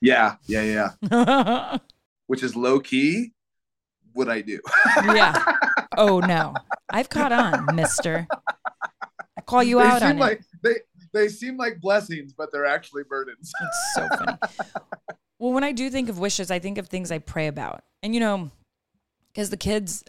[0.00, 0.90] Yeah, yeah, yeah.
[1.10, 1.78] yeah.
[2.26, 3.32] Which is low key
[4.12, 4.60] what I do.
[5.98, 6.54] Oh no.
[6.88, 8.26] I've caught on, mister.
[9.36, 10.46] I call you they out on like it.
[10.62, 10.74] they
[11.12, 13.52] they seem like blessings, but they're actually burdens.
[13.60, 14.38] It's so funny.
[15.38, 17.82] well, when I do think of wishes, I think of things I pray about.
[18.02, 18.50] And you know,
[19.32, 20.04] because the kids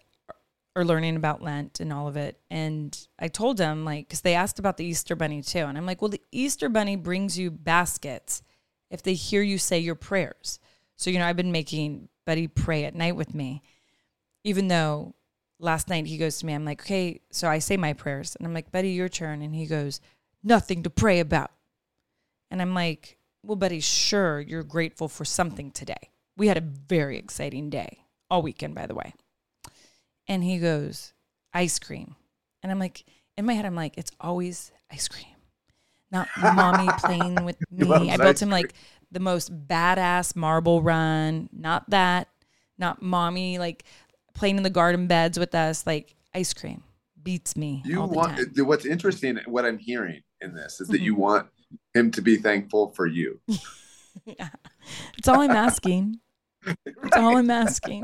[0.75, 2.39] are learning about Lent and all of it.
[2.49, 5.60] And I told them, like, because they asked about the Easter Bunny too.
[5.60, 8.41] And I'm like, well, the Easter Bunny brings you baskets
[8.89, 10.60] if they hear you say your prayers.
[10.95, 13.62] So, you know, I've been making Buddy pray at night with me,
[14.43, 15.15] even though
[15.59, 18.35] last night he goes to me, I'm like, okay, so I say my prayers.
[18.35, 19.41] And I'm like, Buddy, your turn.
[19.41, 19.99] And he goes,
[20.43, 21.51] nothing to pray about.
[22.49, 26.09] And I'm like, well, Buddy, sure, you're grateful for something today.
[26.37, 29.13] We had a very exciting day all weekend, by the way.
[30.27, 31.13] And he goes,
[31.53, 32.15] ice cream.
[32.63, 33.03] And I'm like,
[33.37, 35.35] in my head, I'm like, it's always ice cream,
[36.11, 38.11] not mommy playing with me.
[38.11, 38.73] I built him like
[39.11, 42.27] the most badass marble run, not that,
[42.77, 43.83] not mommy like
[44.39, 46.82] playing in the garden beds with us, like ice cream
[47.21, 47.84] beats me.
[47.86, 51.04] You all the want what's interesting, what I'm hearing in this is that Mm-hmm.
[51.06, 51.47] you want
[51.93, 53.39] him to be thankful for you.
[54.25, 54.49] Yeah.
[55.17, 56.19] It's all I'm asking.
[56.65, 58.04] It's all I'm asking.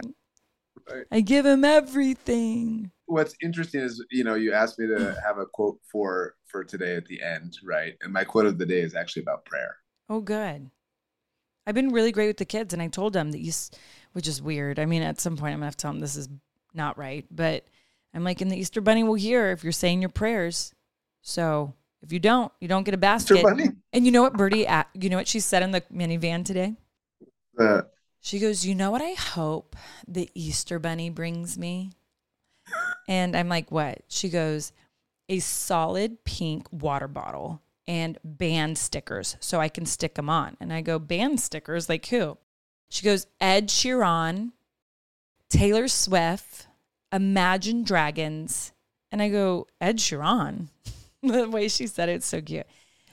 [1.11, 2.91] I give him everything.
[3.07, 6.95] What's interesting is, you know, you asked me to have a quote for for today
[6.95, 7.95] at the end, right?
[8.01, 9.77] And my quote of the day is actually about prayer.
[10.09, 10.69] Oh, good.
[11.67, 13.51] I've been really great with the kids, and I told them that you,
[14.15, 14.79] which is weird.
[14.79, 16.29] I mean, at some point, I'm gonna have to tell them this is
[16.73, 17.65] not right, but
[18.13, 20.73] I'm like, in the Easter Bunny will hear if you're saying your prayers.
[21.21, 23.43] So if you don't, you don't get a basket.
[23.91, 24.65] And you know what, Birdie?
[24.93, 26.75] You know what she said in the minivan today?
[27.59, 27.81] Uh,
[28.21, 29.75] she goes, You know what I hope
[30.07, 31.91] the Easter Bunny brings me?
[33.09, 34.03] And I'm like, What?
[34.07, 34.71] She goes,
[35.27, 40.55] A solid pink water bottle and band stickers so I can stick them on.
[40.61, 41.89] And I go, Band stickers?
[41.89, 42.37] Like who?
[42.89, 44.51] She goes, Ed Sheeran,
[45.49, 46.67] Taylor Swift,
[47.11, 48.71] Imagine Dragons.
[49.11, 50.67] And I go, Ed Sheeran.
[51.23, 52.67] the way she said it, it's so cute.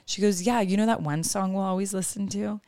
[0.04, 2.60] She goes, Yeah, you know that one song we'll always listen to?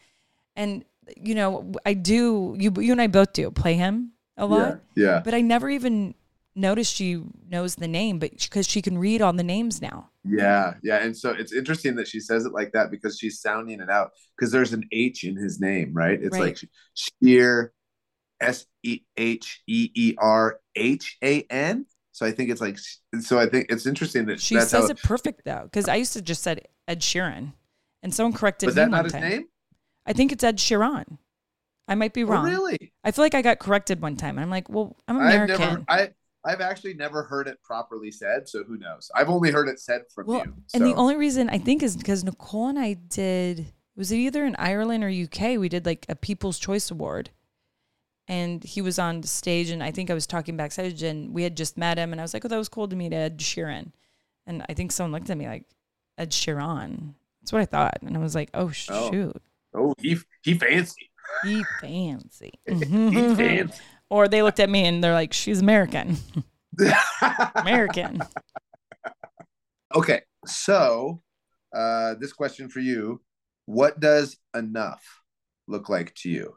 [0.56, 0.84] And,
[1.16, 4.80] you know, I do, you, you and I both do play him a lot.
[4.94, 5.04] Yeah.
[5.04, 5.20] yeah.
[5.24, 6.14] But I never even
[6.56, 10.10] noticed she knows the name, but because she can read all the names now.
[10.24, 10.74] Yeah.
[10.82, 10.98] Yeah.
[10.98, 14.12] And so it's interesting that she says it like that because she's sounding it out
[14.36, 16.18] because there's an H in his name, right?
[16.20, 16.42] It's right.
[16.42, 16.58] like
[16.94, 17.72] Sheer,
[18.40, 21.86] S E H E E R H A N.
[22.12, 22.78] So I think it's like,
[23.20, 26.22] so I think it's interesting that she says it perfect though, because I used to
[26.22, 27.52] just said Ed Sheeran,
[28.04, 29.22] and someone corrected was me that not time.
[29.22, 29.44] his name?
[30.06, 31.18] I think it's Ed Sheeran.
[31.88, 32.46] I might be Oh, wrong.
[32.46, 32.92] really?
[33.02, 34.36] I feel like I got corrected one time.
[34.36, 35.54] And I'm like, well, I'm American.
[35.54, 36.10] I've never, I,
[36.44, 39.10] I've actually never heard it properly said, so who knows?
[39.14, 40.54] I've only heard it said from well, you.
[40.74, 44.44] and the only reason I think is because Nicole and I did was it either
[44.44, 45.58] in Ireland or UK?
[45.58, 47.30] We did like a People's Choice Award,
[48.26, 51.56] and he was on stage, and I think I was talking backstage, and we had
[51.56, 53.92] just met him, and I was like, oh, that was cool to meet Ed Sheeran,
[54.46, 55.64] and I think someone looked at me like
[56.18, 57.14] Ed Sheeran.
[57.40, 59.10] That's what I thought, and I was like, oh Oh.
[59.10, 59.42] shoot,
[59.74, 61.10] oh, he he fancy.
[61.44, 62.52] he fancy.
[62.66, 63.80] he fancy.
[64.10, 66.16] Or they looked at me and they're like, she's American.
[67.56, 68.20] American.
[69.94, 71.22] okay, so
[71.74, 73.20] uh, this question for you:
[73.66, 75.22] What does enough
[75.66, 76.54] look like to you?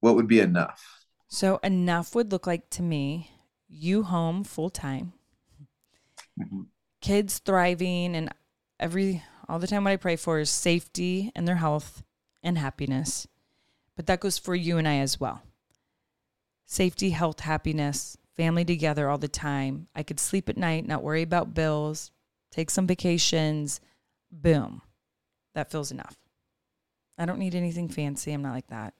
[0.00, 0.82] What would be enough?
[1.28, 3.30] So enough would look like to me
[3.68, 5.12] you home full time,
[6.40, 6.66] Mhm.
[7.00, 8.32] kids thriving, and
[8.80, 12.02] every all the time what I pray for is safety and their health
[12.42, 13.26] and happiness.
[13.96, 15.42] But that goes for you and I as well.
[16.70, 19.88] Safety, health, happiness, family together all the time.
[19.94, 22.10] I could sleep at night, not worry about bills,
[22.52, 23.80] take some vacations.
[24.30, 24.82] Boom.
[25.54, 26.14] That feels enough.
[27.16, 28.32] I don't need anything fancy.
[28.32, 28.92] I'm not like that.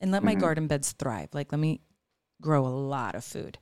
[0.00, 0.40] And let my Mhm.
[0.40, 1.30] garden beds thrive.
[1.34, 1.80] Like, let me
[2.40, 3.58] grow a lot of food.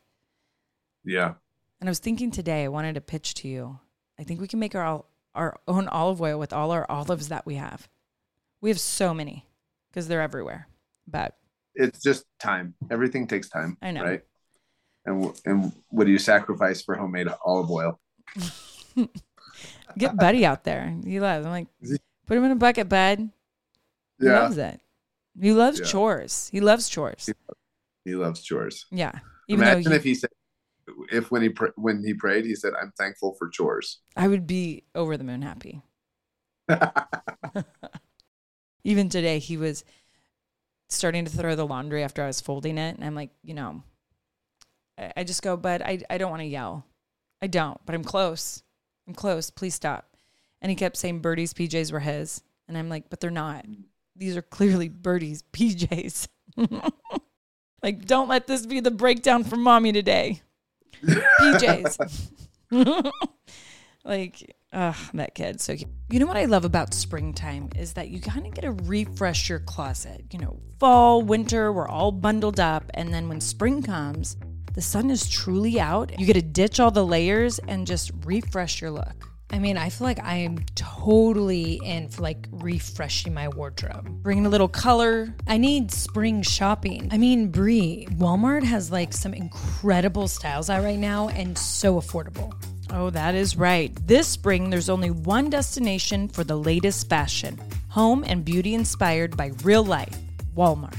[1.03, 1.35] Yeah.
[1.81, 3.81] And I was thinking today, I wanted to pitch to you.
[4.19, 7.47] I think we can make our our own olive oil with all our olives that
[7.47, 7.89] we have.
[8.61, 9.47] We have so many
[9.89, 10.69] because they're everywhere.
[11.07, 11.40] But
[11.75, 12.75] It's just time.
[12.91, 13.77] Everything takes time.
[13.83, 14.05] I know.
[14.05, 14.21] Right.
[15.07, 17.99] And and what do you sacrifice for homemade olive oil?
[19.99, 20.95] get Buddy out there.
[21.05, 21.47] He loves.
[21.47, 21.69] I'm like,
[22.27, 23.31] put him in a bucket, bud.
[24.19, 24.81] He Yeah, loves it.
[25.41, 25.87] He loves Yeah.
[25.87, 26.49] chores.
[26.53, 27.31] He loves chores.
[28.05, 28.87] he loves chores.
[28.91, 29.13] Yeah.
[29.49, 30.31] Even Imagine he, if he said,
[31.11, 34.47] if when he pr- when he prayed, he said, "I'm thankful for chores." I would
[34.47, 35.83] be over the moon happy.
[38.85, 39.85] Even today, he was
[40.91, 42.97] starting to throw the laundry after I was folding it.
[42.97, 43.83] And I'm like, you know,
[44.99, 46.85] I, I just go, but I, I don't want to yell.
[47.43, 48.63] I don't, but I'm close.
[49.09, 49.51] I'm close.
[49.51, 50.17] Please stop.
[50.61, 52.43] And he kept saying Birdie's PJs were his.
[52.69, 53.65] And I'm like, but they're not.
[54.15, 56.29] These are clearly Birdie's PJs.
[57.83, 60.43] like, don't let this be the breakdown for mommy today.
[61.03, 62.31] PJs.
[64.05, 65.61] like, ugh, that kid.
[65.61, 65.91] So, cute.
[66.11, 69.49] you know what I love about springtime is that you kind of get to refresh
[69.49, 70.25] your closet.
[70.33, 72.91] You know, fall, winter, we're all bundled up.
[72.95, 74.37] And then when spring comes,
[74.75, 76.19] the sun is truly out.
[76.19, 79.27] You get to ditch all the layers and just refresh your look.
[79.53, 84.09] I mean, I feel like I am totally in for like refreshing my wardrobe.
[84.23, 85.35] Bringing a little color.
[85.49, 87.09] I need spring shopping.
[87.11, 92.55] I mean, Brie, Walmart has like some incredible styles out right now and so affordable.
[92.93, 93.93] Oh, that is right.
[94.07, 99.51] This spring, there's only one destination for the latest fashion home and beauty inspired by
[99.65, 100.17] real life
[100.57, 100.97] Walmart.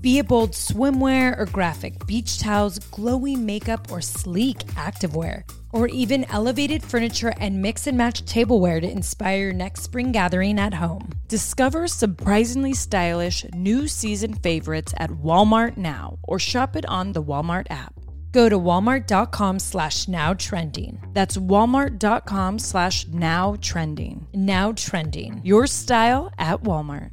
[0.00, 6.24] Be it bold swimwear or graphic beach towels, glowy makeup or sleek activewear, or even
[6.30, 11.10] elevated furniture and mix and match tableware to inspire your next spring gathering at home.
[11.28, 17.66] Discover surprisingly stylish new season favorites at Walmart now or shop it on the Walmart
[17.70, 17.99] app.
[18.32, 21.02] Go to walmart.com slash now trending.
[21.12, 24.26] That's walmart.com slash now trending.
[24.32, 25.40] Now trending.
[25.44, 27.10] Your style at Walmart.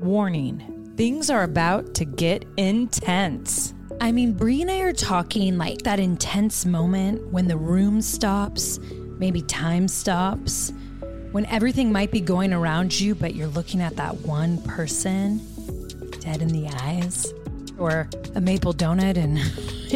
[0.00, 3.72] Warning things are about to get intense.
[4.00, 8.78] I mean, Brie and I are talking like that intense moment when the room stops,
[9.18, 10.72] maybe time stops,
[11.32, 15.40] when everything might be going around you, but you're looking at that one person
[16.20, 17.32] dead in the eyes,
[17.80, 19.38] or a maple donut And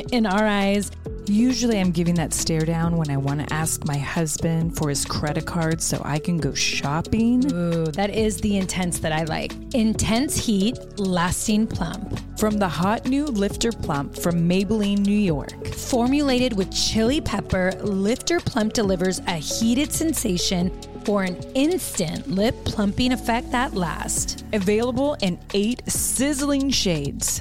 [0.13, 0.91] in our eyes.
[1.27, 5.07] Usually, I'm giving that stare down when I want to ask my husband for his
[5.07, 7.51] credit card so I can go shopping.
[7.51, 9.55] Ooh, that is the intense that I like.
[9.75, 12.21] Intense heat, lasting plump.
[12.39, 15.67] From the hot new Lifter Plump from Maybelline, New York.
[15.69, 20.71] Formulated with chili pepper, Lifter Plump delivers a heated sensation
[21.07, 24.45] for an instant lip plumping effect that lasts.
[24.53, 27.41] Available in eight sizzling shades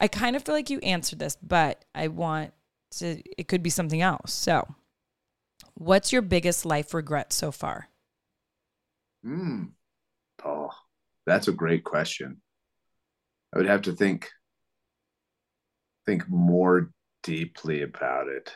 [0.00, 2.52] I kind of feel like you answered this, but I want
[2.92, 4.32] to, it could be something else.
[4.32, 4.66] So,
[5.74, 7.88] what's your biggest life regret so far?
[9.22, 9.64] Hmm.
[10.44, 10.70] Oh,
[11.26, 12.42] that's a great question.
[13.54, 14.28] I would have to think
[16.06, 16.90] think more
[17.22, 18.52] deeply about it.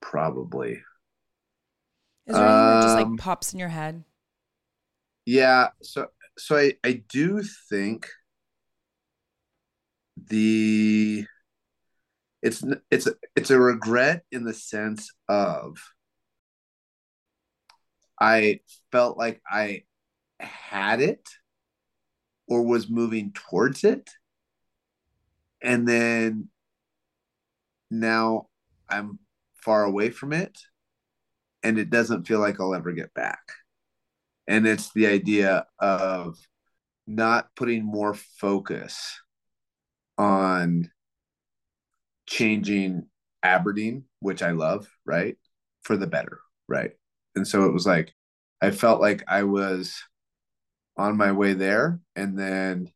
[0.00, 0.84] Probably.
[2.26, 4.04] Is there anything that just like Um, pops in your head?
[5.26, 6.08] Yeah, so
[6.38, 8.08] so I I do think
[10.16, 11.26] the
[12.42, 15.78] it's it's it's a regret in the sense of
[18.20, 18.60] I
[18.92, 19.84] felt like I
[20.38, 21.28] had it
[22.46, 24.10] or was moving towards it.
[25.62, 26.48] And then
[27.90, 28.48] now
[28.88, 29.18] I'm
[29.56, 30.58] far away from it
[31.62, 33.40] and it doesn't feel like I'll ever get back.
[34.46, 36.36] And it's the idea of
[37.06, 39.20] not putting more focus
[40.18, 40.90] on
[42.26, 43.06] changing
[43.42, 45.36] Aberdeen, which I love, right,
[45.82, 46.92] for the better, right?
[47.36, 48.14] And so it was like
[48.60, 50.02] I felt like I was
[50.96, 52.92] on my way there, and then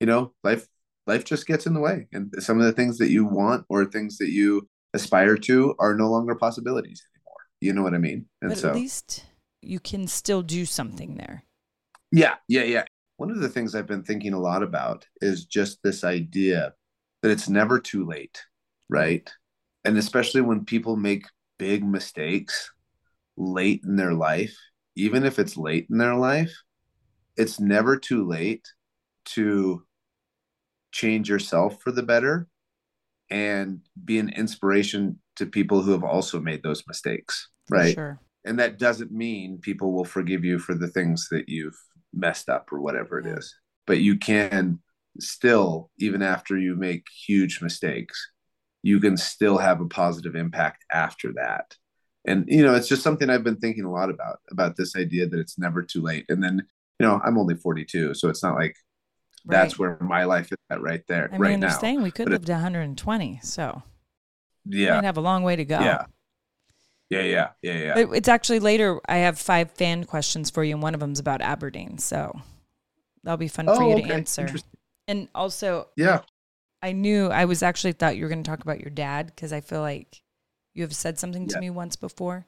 [0.00, 0.66] you know, life
[1.06, 3.84] life just gets in the way, and some of the things that you want or
[3.84, 7.40] things that you aspire to are no longer possibilities anymore.
[7.60, 8.26] You know what I mean?
[8.42, 9.24] And But so at least
[9.62, 11.44] you can still do something there.
[12.12, 12.84] Yeah, yeah, yeah.
[13.24, 16.74] One of the things I've been thinking a lot about is just this idea
[17.22, 18.38] that it's never too late,
[18.90, 19.26] right?
[19.82, 21.24] And especially when people make
[21.58, 22.70] big mistakes
[23.38, 24.54] late in their life,
[24.94, 26.54] even if it's late in their life,
[27.38, 28.68] it's never too late
[29.36, 29.86] to
[30.92, 32.46] change yourself for the better
[33.30, 37.94] and be an inspiration to people who have also made those mistakes, right?
[37.94, 38.20] Sure.
[38.44, 41.80] and that doesn't mean people will forgive you for the things that you've
[42.14, 43.54] messed up or whatever it is.
[43.86, 44.80] But you can
[45.20, 48.30] still even after you make huge mistakes
[48.82, 51.74] you can still have a positive impact after that.
[52.26, 55.26] And you know it's just something i've been thinking a lot about about this idea
[55.28, 56.24] that it's never too late.
[56.28, 56.62] And then
[56.98, 58.76] you know i'm only 42 so it's not like
[59.46, 61.78] that's where my life is at right there I mean, right they're now.
[61.78, 63.82] saying we could But live to 120, so
[64.66, 64.94] we yeah.
[64.94, 65.78] might have a long way to go.
[65.80, 66.06] yeah
[67.10, 69.00] yeah yeah yeah yeah But it's actually later.
[69.08, 71.98] I have five fan questions for you, and one of them's about Aberdeen.
[71.98, 72.38] So
[73.22, 74.54] that'll be fun for oh you okay to answer.
[75.06, 76.20] And also, yeah
[76.82, 79.52] I knew I was actually thought you were going to talk about your dad because
[79.52, 80.22] I feel like
[80.74, 81.60] you have said something to Yeah.
[81.60, 82.46] me once before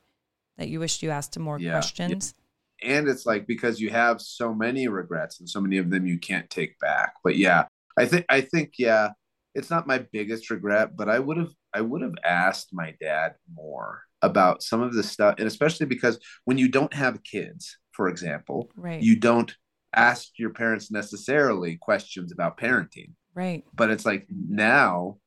[0.58, 1.72] that you wished you asked him more Yeah.
[1.72, 2.34] questions.
[2.82, 6.18] and it's like because you have so many regrets and so many of them you
[6.18, 7.64] can't take back but yeah
[7.96, 9.08] i think i think yeah
[9.54, 13.32] it's not my biggest regret but i would have i would have asked my dad
[13.54, 18.08] more about some of the stuff and especially because when you don't have kids for
[18.08, 19.02] example Right.
[19.02, 19.54] you don't
[19.94, 23.64] ask your parents necessarily questions about parenting right.
[23.74, 25.18] but it's like now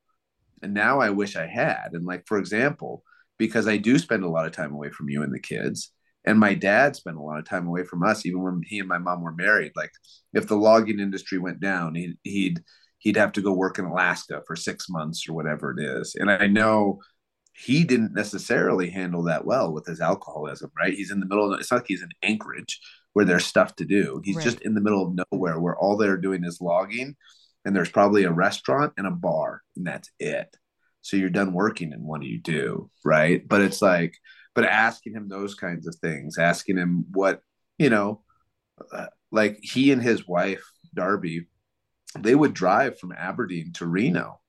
[0.62, 3.04] and now i wish i had and like for example
[3.38, 5.92] because i do spend a lot of time away from you and the kids
[6.26, 8.88] and my dad spent a lot of time away from us even when he and
[8.90, 9.92] my mom were married like
[10.34, 12.62] if the logging industry went down he'd he'd
[12.98, 16.30] he'd have to go work in alaska for six months or whatever it is and
[16.30, 17.00] i know
[17.66, 20.94] he didn't necessarily handle that well with his alcoholism right?
[20.94, 22.80] He's in the middle of it's not like he's in anchorage
[23.14, 24.22] where there's stuff to do.
[24.24, 24.44] He's Right.
[24.46, 27.16] just in the middle of nowhere where all they're doing is logging
[27.66, 30.56] and there's probably a restaurant and a bar and that's it.
[31.02, 33.46] So you're done working and what do you do right?
[33.48, 34.14] But it's like
[34.56, 37.42] but asking him those kinds of things asking him what
[37.78, 38.22] you know
[38.92, 41.48] uh, like he and his wife darby
[42.18, 44.40] they would drive from aberdeen to reno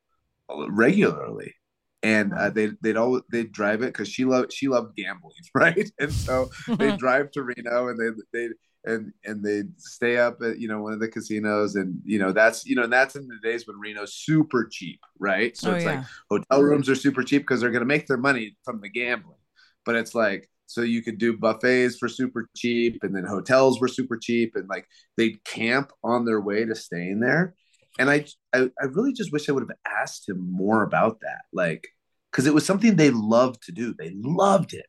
[0.68, 1.54] regularly
[2.02, 5.90] and uh, they they'd always they'd drive it because she loved she loved gambling, right?
[5.98, 8.48] And so they drive to Reno and they they
[8.84, 12.32] and and they stay up at you know one of the casinos and you know
[12.32, 15.56] that's you know that's in the days when Reno's super cheap, right?
[15.56, 15.84] So Oh, it's yeah.
[15.84, 18.88] like hotel rooms are super cheap because they're going to make their money from the
[18.88, 19.36] gambling,
[19.84, 23.88] but it's like so you could do buffets for super cheap and then hotels were
[23.88, 24.86] super cheap and like
[25.16, 27.54] they'd camp on their way to staying there
[27.98, 28.24] and I,
[28.54, 31.88] I i really just wish i would have asked him more about that like
[32.30, 34.86] because it was something they loved to do they loved it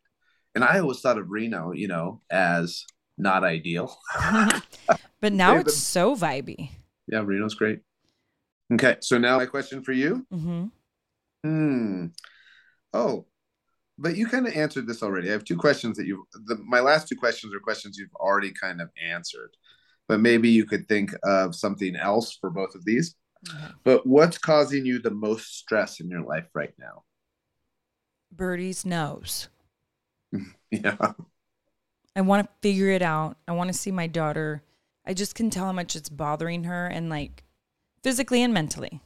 [0.56, 2.86] and i always thought of reno you know as
[3.18, 3.98] not ideal
[5.22, 6.70] but now Yeah, it's but- so vibey.
[7.08, 7.80] yeah reno's great
[8.74, 10.66] okay so now my question for you Mm-hmm.
[11.44, 12.06] Hmm.
[12.94, 13.26] Oh,
[13.98, 15.30] but you kind of answered this already.
[15.30, 16.28] I have two questions that you.
[16.46, 19.50] The, my last two questions are questions you've already kind of answered,
[20.12, 23.16] but maybe you could think of something else for both of these.
[23.48, 23.68] Mm-hmm.
[23.86, 27.04] But what's causing you the most stress in your life right now?
[28.36, 29.48] Birdie's nose.
[30.70, 30.96] Yeah.
[32.16, 33.38] I want to figure it out.
[33.48, 34.64] I want to see my daughter.
[35.06, 37.44] I just can tell how much it's bothering her and like
[38.04, 39.00] physically and mentally.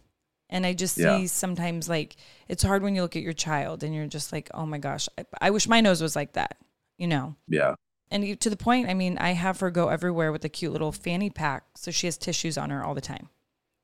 [0.49, 1.25] And I just see Yeah.
[1.27, 2.15] sometimes like
[2.47, 5.07] it's hard when you look at your child and you're just like, oh my gosh,
[5.19, 6.57] I, I wish my nose was like that,
[6.97, 7.35] you know?
[7.47, 7.75] Yeah.
[8.11, 10.91] And to the point, I mean, I have her go everywhere with a cute little
[10.91, 11.63] fanny pack.
[11.75, 13.29] So she has tissues on her all the time.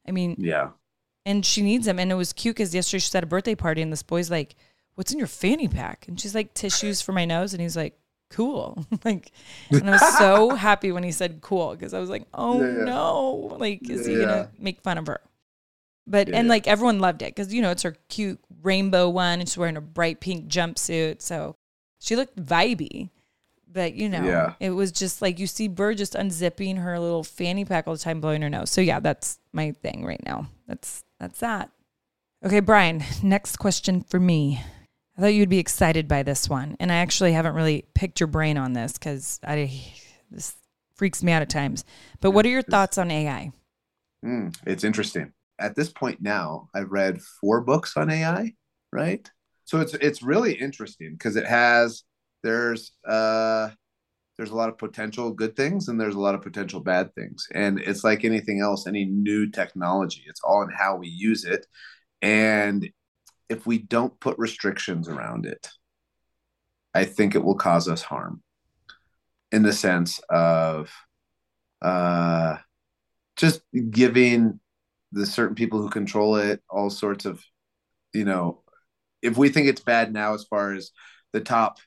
[0.07, 0.69] I mean, Yeah.
[1.25, 1.99] and she needs them.
[1.99, 4.55] And it was cute because yesterday she's at a birthday party and this boy's like,
[4.95, 6.05] What's in your fanny pack?
[6.07, 7.53] And she's like, Tissues for my nose.
[7.53, 7.97] And he's like,
[8.29, 8.85] Cool.
[9.03, 9.31] like,
[9.71, 12.77] and I was so happy when he said cool because I was like, Oh Yeah,
[12.77, 12.83] yeah.
[12.85, 13.31] no.
[13.59, 15.19] Like, is he going to make fun of her?
[16.07, 16.49] But, Yeah, and yeah.
[16.51, 19.77] like everyone loved it because, you know, it's her cute rainbow one and she's wearing
[19.77, 21.21] a bright pink jumpsuit.
[21.21, 21.55] So
[21.99, 23.09] she looked vibey.
[23.73, 24.53] But, you know, Yeah.
[24.59, 27.99] it was just like you see Bird just unzipping her little fanny pack all the
[27.99, 28.69] time, blowing her nose.
[28.69, 30.47] So, yeah, that's my thing right now.
[30.67, 31.71] That's that's that.
[32.43, 34.61] Okay, Bryan, next question for me.
[35.17, 36.75] I thought you'd be excited by this one.
[36.79, 39.71] And I actually haven't really picked your brain on this because I
[40.29, 40.55] this
[40.95, 41.83] freaks me out at times.
[42.19, 43.51] But what are your thoughts on AI?
[44.23, 44.49] Hmm.
[44.65, 45.33] It's interesting.
[45.59, 48.53] At this point now, I've read four books on AI,
[48.91, 49.29] right?
[49.65, 52.03] So it's it's really interesting because it has
[52.43, 53.69] there's uh
[54.37, 57.47] there's a lot of potential good things and there's a lot of potential bad things.
[57.53, 61.67] And it's like anything else, any new technology, it's all in how we use it.
[62.23, 62.89] And
[63.49, 65.69] if we don't put restrictions around it,
[66.93, 68.41] I think it will cause us harm
[69.51, 70.91] in the sense of
[71.81, 72.57] uh
[73.35, 73.61] just
[73.91, 74.59] giving
[75.11, 77.43] the certain people who control it all sorts of
[78.13, 78.61] you know
[79.21, 80.91] if we think it's bad now as far as
[81.33, 81.79] the top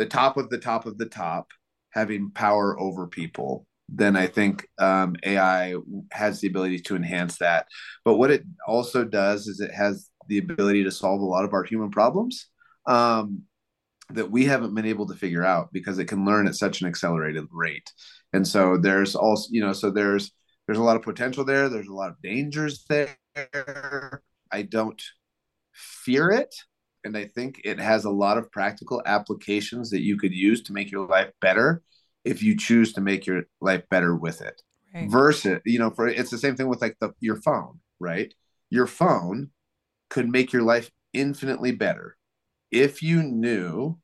[0.00, 1.48] the top of the top of the top
[1.90, 5.74] having power over people then i think um, ai
[6.12, 7.66] has the ability to enhance that.
[8.04, 11.52] But what it also does is it has the ability to solve a lot of
[11.52, 12.46] our human problems
[12.86, 13.42] um,
[14.10, 16.88] that we haven't been able to figure out because it can learn at such an
[16.88, 17.92] accelerated rate.
[18.32, 20.32] And so there's also you know so there's
[20.66, 21.68] there's a lot of potential there.
[21.68, 23.16] There's a lot of dangers there.
[24.52, 25.02] I don't
[25.72, 26.54] fear it
[27.04, 30.72] and i think it has a lot of practical applications that you could use to
[30.72, 31.82] make your life better
[32.24, 34.60] if you choose to make your life better with it.
[34.92, 35.08] Right.
[35.08, 38.34] versus you know for it's the same thing with like the your phone right?
[38.70, 39.50] Your phone
[40.08, 42.16] could make your life infinitely better
[42.72, 43.98] if you knew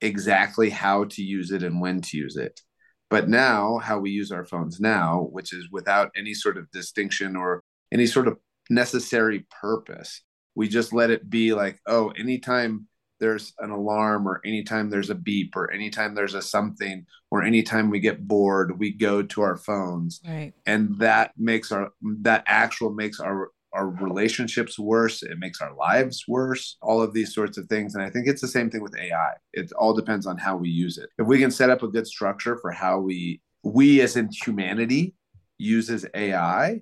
[0.00, 2.60] exactly how to use it and when to use it.
[3.08, 7.36] But now how we use our phones now which is without any sort of distinction
[7.36, 7.62] or
[7.92, 8.36] any sort of
[8.68, 10.22] necessary purpose
[10.54, 12.86] we just let it be like oh anytime
[13.20, 17.90] there's an alarm or anytime there's a beep or anytime there's a something or anytime
[17.90, 20.20] we get bored we go to our phones.
[20.26, 20.52] Right.
[20.66, 21.90] and that makes our
[22.22, 25.22] that actual makes our our relationships worse.
[25.22, 26.76] It makes our lives worse.
[26.82, 27.94] All of these sorts of things.
[27.94, 30.68] And i think it's the same thing with ai it all depends on how we
[30.68, 31.10] use it.
[31.18, 35.14] If we can set up a good structure for how we we as in humanity
[35.58, 36.80] uses ai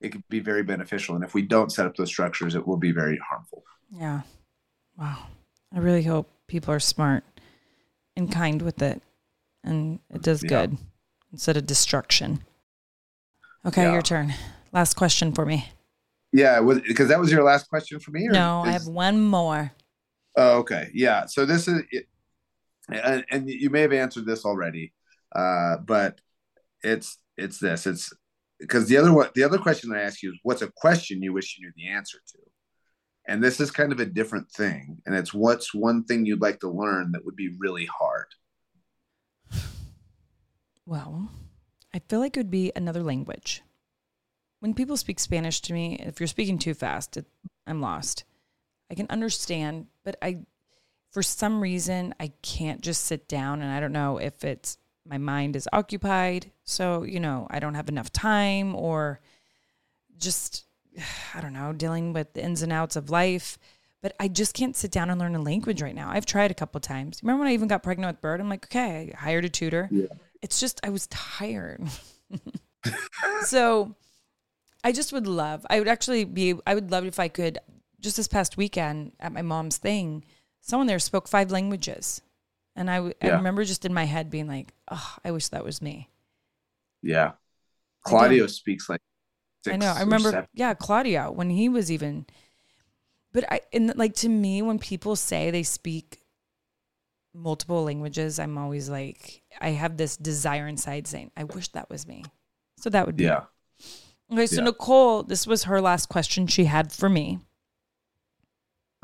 [0.00, 2.76] it could be very beneficial and if we don't set up those structures it will
[2.76, 4.22] be very harmful Yeah.
[4.96, 5.26] Wow.
[5.74, 7.24] I really hope people are smart
[8.16, 9.00] and kind with it
[9.64, 10.48] and it does Yeah.
[10.48, 10.78] good
[11.32, 12.44] instead of destruction.
[13.64, 13.92] Okay, Yeah.
[13.92, 14.34] your turn.
[14.72, 15.68] Last question for me.
[16.32, 19.72] yeah because that was your last question for me or No, I have one more.
[20.36, 20.90] Oh, okay.
[20.94, 21.26] Yeah.
[21.26, 21.82] So this is,
[22.88, 24.92] and, and you may have answered this already,
[25.34, 26.20] uh, but
[26.82, 27.86] it's it's this.
[27.86, 28.12] It's
[28.60, 31.32] because the other one, the other question I ask you is, what's a question you
[31.32, 32.38] wish you knew the answer to?
[33.26, 36.60] And this is kind of a different thing, and it's what's one thing you'd like
[36.60, 38.26] to learn that would be really hard.
[40.86, 41.30] Well,
[41.94, 43.62] I feel like it would be another language.
[44.60, 47.26] When people speak Spanish to me, if you're speaking too fast, it,
[47.66, 48.24] I'm lost.
[48.90, 50.40] I can understand, but I,
[51.12, 53.62] for some reason, I can't just sit down.
[53.62, 56.50] And I don't know if it's my mind is occupied.
[56.64, 59.20] So, you know, I don't have enough time or
[60.18, 60.64] just,
[61.34, 63.58] I don't know, dealing with the ins and outs of life.
[64.02, 66.08] But I just can't sit down and learn a language right now.
[66.10, 67.20] I've tried a couple times.
[67.22, 68.40] Remember when I even got pregnant with Bird?
[68.40, 69.88] I'm like, okay, I hired a tutor.
[69.90, 70.06] Yeah.
[70.40, 71.82] It's just, I was tired.
[73.42, 73.94] so
[74.82, 77.58] I just would love, I would actually be, I would love if I could,
[78.00, 80.24] just this past weekend at my mom's thing,
[80.60, 82.22] someone there spoke five languages.
[82.76, 83.36] And I, w- I Yeah.
[83.36, 86.08] remember just in my head being like, oh, I wish that was me.
[87.02, 87.32] Yeah.
[88.02, 89.00] Claudio speaks like
[89.68, 89.92] I know.
[89.92, 90.48] I remember, seven.
[90.54, 92.26] yeah, Claudio when he was even.
[93.32, 96.20] But I and like to me, when people say they speak
[97.34, 102.06] multiple languages, I'm always like, I have this desire inside saying, I wish that was
[102.06, 102.24] me.
[102.78, 103.24] So that would be.
[103.24, 103.44] Yeah.
[104.32, 104.64] Okay, so Yeah.
[104.64, 107.40] Nicole, this was her last question she had for me.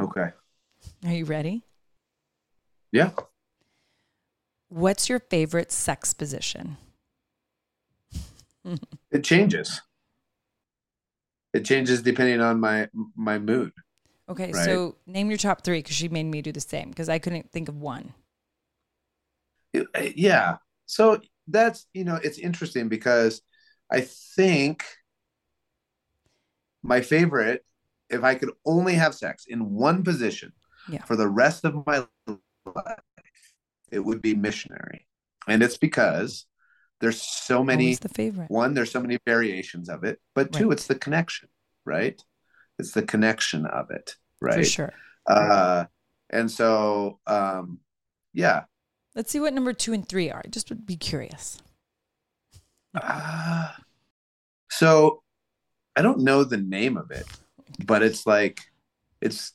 [0.00, 0.30] Okay.
[1.04, 1.62] Are you ready?
[2.92, 3.10] Yeah.
[4.68, 6.76] What's your favorite sex position?
[9.10, 9.80] It changes.
[11.52, 13.72] It changes depending on my my mood.
[14.28, 14.66] Okay, Right.
[14.68, 17.50] so name your top three because she made me do the same because I couldn't
[17.52, 18.12] think of one.
[19.74, 19.82] Uh,
[20.14, 20.56] yeah.
[20.86, 23.42] So that's you know it's interesting because
[23.90, 24.84] I think
[26.82, 27.64] my favorite,
[28.08, 30.52] if I could only have sex in one position
[30.86, 31.04] Yeah.
[31.04, 32.98] for the rest of my life,
[33.90, 35.06] it would be missionary,
[35.48, 36.46] and it's because
[37.00, 37.84] there's so many.
[37.84, 38.50] Always the favorite.
[38.50, 40.72] One, there's so many variations of it, but two, Right.
[40.72, 41.48] it's the connection,
[41.84, 42.20] right?
[42.78, 44.54] It's the connection of it, right?
[44.54, 44.92] For sure.
[45.26, 45.86] Uh,
[46.30, 47.80] and so, um,
[48.32, 48.64] yeah.
[49.14, 50.42] Let's see what number two and three are.
[50.44, 51.58] I just would be curious.
[52.94, 53.72] Uh,
[54.70, 55.22] so
[55.96, 57.26] I don't know the name of it,
[57.86, 58.60] but it's like
[59.20, 59.52] it's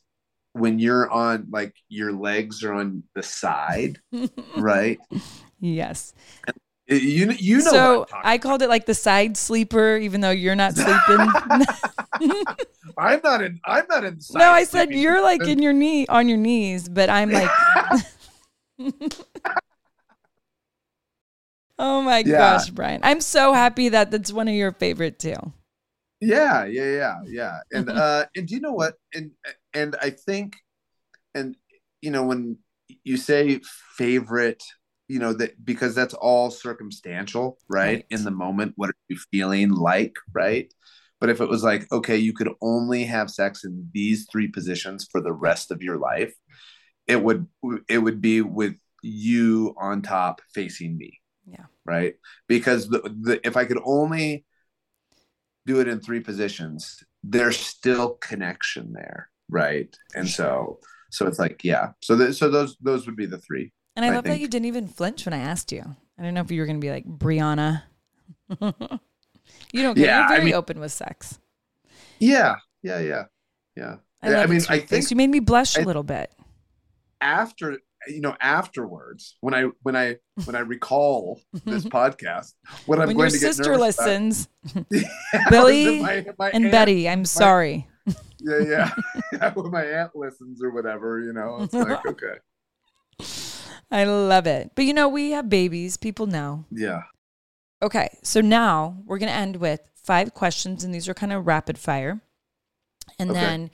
[0.53, 3.99] when you're on like your legs are on the side,
[4.57, 4.99] right?
[5.59, 6.13] yes.
[6.87, 7.63] It- you you know.
[7.71, 11.19] so I called it like the side sleeper, even though you're not sleeping.
[12.97, 13.59] I'm not in.
[13.65, 14.19] I'm not in.
[14.33, 17.49] no, I said sleeping you're like in your knee on your knees, but I'm like,
[21.79, 22.37] oh my Yeah.
[22.37, 22.99] gosh, Bryan!
[23.03, 25.53] I'm so happy that that's one of your favorite too.
[26.21, 27.57] Yeah, yeah, yeah, yeah.
[27.73, 28.95] And uh and do you know what?
[29.13, 29.31] And
[29.73, 30.55] and I think
[31.33, 31.55] and
[32.01, 32.57] you know when
[33.03, 33.59] you say
[33.97, 34.63] favorite,
[35.07, 37.85] you know that because that's all circumstantial, right?
[37.87, 38.05] Right.
[38.09, 40.71] In the moment, what are you feeling like, right?
[41.19, 45.07] But if it was like, okay, you could only have sex in these three positions
[45.11, 46.33] for the rest of your life,
[47.07, 47.47] it would
[47.89, 51.19] it would be with you on top facing me.
[51.47, 51.65] Yeah.
[51.85, 52.15] Right?
[52.47, 54.45] Because the, the if I could only
[55.71, 59.95] do it in three positions, there's still connection there, right?
[60.15, 61.91] And so so it's like yeah.
[62.01, 63.71] So th- so those those would be the three.
[63.95, 65.83] And I, I love that you didn't even flinch when I asked you.
[66.17, 67.83] I don't know if you were going to be like Brianna.
[68.49, 70.05] you don't care.
[70.05, 71.39] Yeah, You're I very mean- open with sex.
[72.19, 73.23] Yeah, yeah, yeah,
[73.75, 73.95] yeah.
[74.21, 76.31] I, Yeah, I mean, I think you made me blush a I- little bit.
[77.19, 82.53] after you know afterwards when I when I when I recall this podcast,
[82.85, 84.47] what I'm when going your to get sister listens,
[84.89, 85.01] Yeah,
[85.49, 87.87] Billy my- my and aunt- Betty, I'm sorry.
[88.39, 88.91] Yeah, yeah.
[89.33, 89.53] yeah.
[89.53, 92.37] When my aunt listens or whatever, you know, it's like okay,
[93.91, 94.71] I love it.
[94.75, 95.97] But you know, we have babies.
[95.97, 96.65] People know.
[96.71, 97.03] yeah,
[97.83, 101.45] Okay, so now we're going to end with five questions, and these are kind of
[101.45, 102.21] rapid fire.
[103.19, 103.39] And Okay.
[103.39, 103.71] then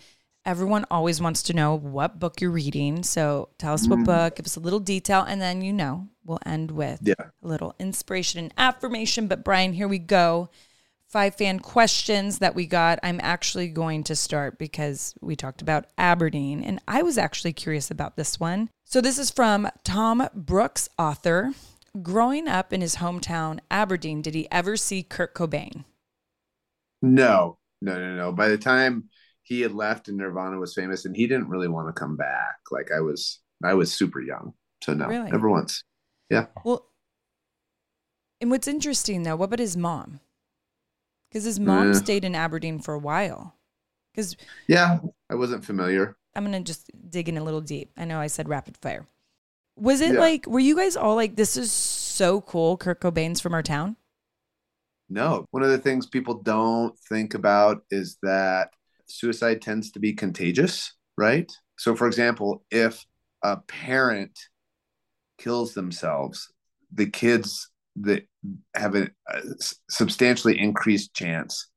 [0.48, 3.04] everyone always wants to know what book you're reading.
[3.04, 4.06] So tell us what Mm.
[4.06, 7.14] book, give us a little detail, and then you know we'll end with yeah.
[7.20, 9.28] a little inspiration and affirmation.
[9.28, 10.50] But Bryan, here we go.
[11.10, 13.00] Five fan questions that we got.
[13.04, 17.92] I'm actually going to start because we talked about Aberdeen, and I was actually curious
[17.92, 18.70] about this one.
[18.86, 21.54] So this is from Tom Brooks, author.
[22.02, 25.84] Growing up in his hometown, Aberdeen, did he ever see Kurt Cobain?
[27.02, 28.32] No, no, no, no.
[28.32, 29.10] By the time
[29.48, 32.58] he had left and Nirvana was famous, and he didn't really want to come back.
[32.72, 35.32] Like I was, I was super young, so no, Really?
[35.32, 35.84] never once.
[36.30, 36.48] Yeah.
[36.66, 36.86] Well,
[38.42, 40.20] and what's interesting though, what about his mom?
[41.30, 41.94] Because his mom Uh.
[41.94, 43.56] stayed in Aberdeen for a while.
[44.14, 44.36] Because
[44.68, 46.18] Yeah, I wasn't familiar.
[46.36, 47.92] I'm gonna just dig in a little deep.
[47.98, 49.08] I know I said rapid fire.
[49.76, 50.20] Was it Yeah.
[50.20, 53.96] like were you guys all like, this is so cool, Kurt Cobain's from our town?
[55.10, 58.72] No, one of the things people don't think about is that
[59.08, 61.52] suicide tends to be contagious, right?
[61.78, 63.06] So, for example, if
[63.44, 64.38] a parent
[65.38, 66.52] kills themselves,
[66.94, 68.24] the kids that
[68.76, 69.42] have a, a
[69.90, 71.70] substantially increased chance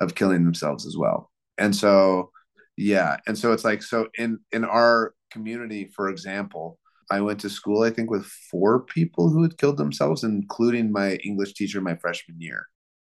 [0.00, 1.30] of killing themselves as well.
[1.58, 2.30] And so,
[2.76, 3.18] Yeah.
[3.26, 6.78] And so it's like, so in, in our community, for example,
[7.10, 11.16] I went to school, I think, with four people who had killed themselves, including my
[11.16, 12.66] English teacher my freshman year.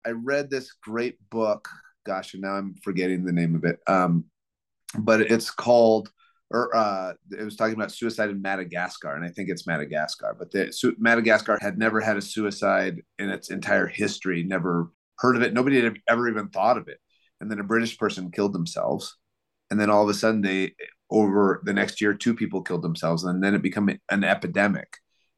[0.05, 1.67] I read this great book.
[2.07, 3.79] Gosh, and now I'm forgetting the name of it.
[3.85, 4.25] Um,
[4.97, 6.09] but it's called,
[6.49, 10.35] or uh, it was talking about suicide in Madagascar, and I think it's Madagascar.
[10.39, 15.35] But the, su- Madagascar had never had a suicide in its entire history, never heard
[15.35, 15.53] of it.
[15.53, 16.99] Nobody had ever even thought of it.
[17.41, 19.17] And then a British person killed themselves,
[19.69, 20.73] and then all of a sudden they
[21.09, 24.97] over the next year two people killed themselves and then it became an epidemic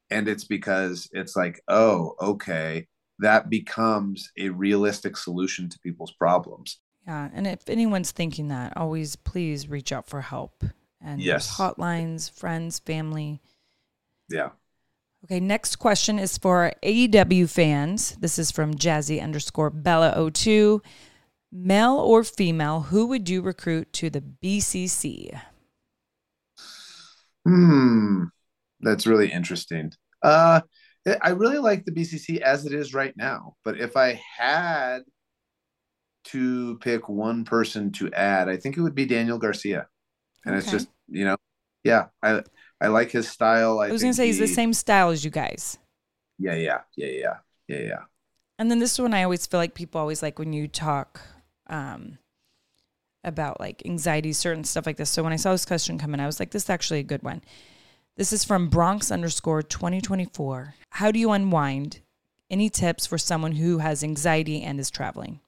[0.09, 2.87] and it's because it's like oh okay
[3.19, 6.79] that becomes a realistic solution to people's problems.
[7.05, 10.63] Yeah and if anyone's thinking that always please reach out for help
[11.01, 11.57] and yes.
[11.57, 13.41] hotlines friends family.
[14.29, 14.49] Yeah.
[15.25, 18.15] Okay next question is for aew fans.
[18.19, 20.81] This is from jazzy underscore bella 02
[21.51, 25.31] male or female who would you recruit to the bcc
[27.45, 28.25] Hmm,
[28.81, 29.91] that's really interesting.
[30.21, 30.61] Uh,
[31.21, 34.99] I really like the BCC as it is right now, but if I had
[36.25, 39.87] to pick one person to add, I think it would be Daniel Garcia.
[40.45, 40.63] And okay.
[40.63, 41.37] it's just, you know,
[41.83, 42.43] yeah, I
[42.81, 43.79] I like his style.
[43.79, 45.77] I, I was gonna say he, he's the same style as you guys.
[46.37, 47.37] Yeah, yeah, yeah, yeah,
[47.67, 48.03] yeah, yeah.
[48.57, 51.21] And then this one, I always feel like people always like when you talk
[51.67, 52.17] um,
[53.23, 55.09] about like anxiety, certain stuff like this.
[55.09, 57.03] So when I saw this question come in, I was like, this is actually a
[57.03, 57.41] good one.
[58.19, 60.75] This is from Bronx underscore 2024.
[60.89, 62.01] How do you unwind?
[62.49, 65.39] Any tips for someone who has anxiety and is traveling?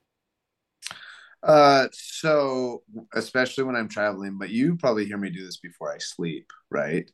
[1.42, 5.98] Uh, so especially when I'm traveling, but you probably hear me do this before I
[5.98, 7.04] sleep, right?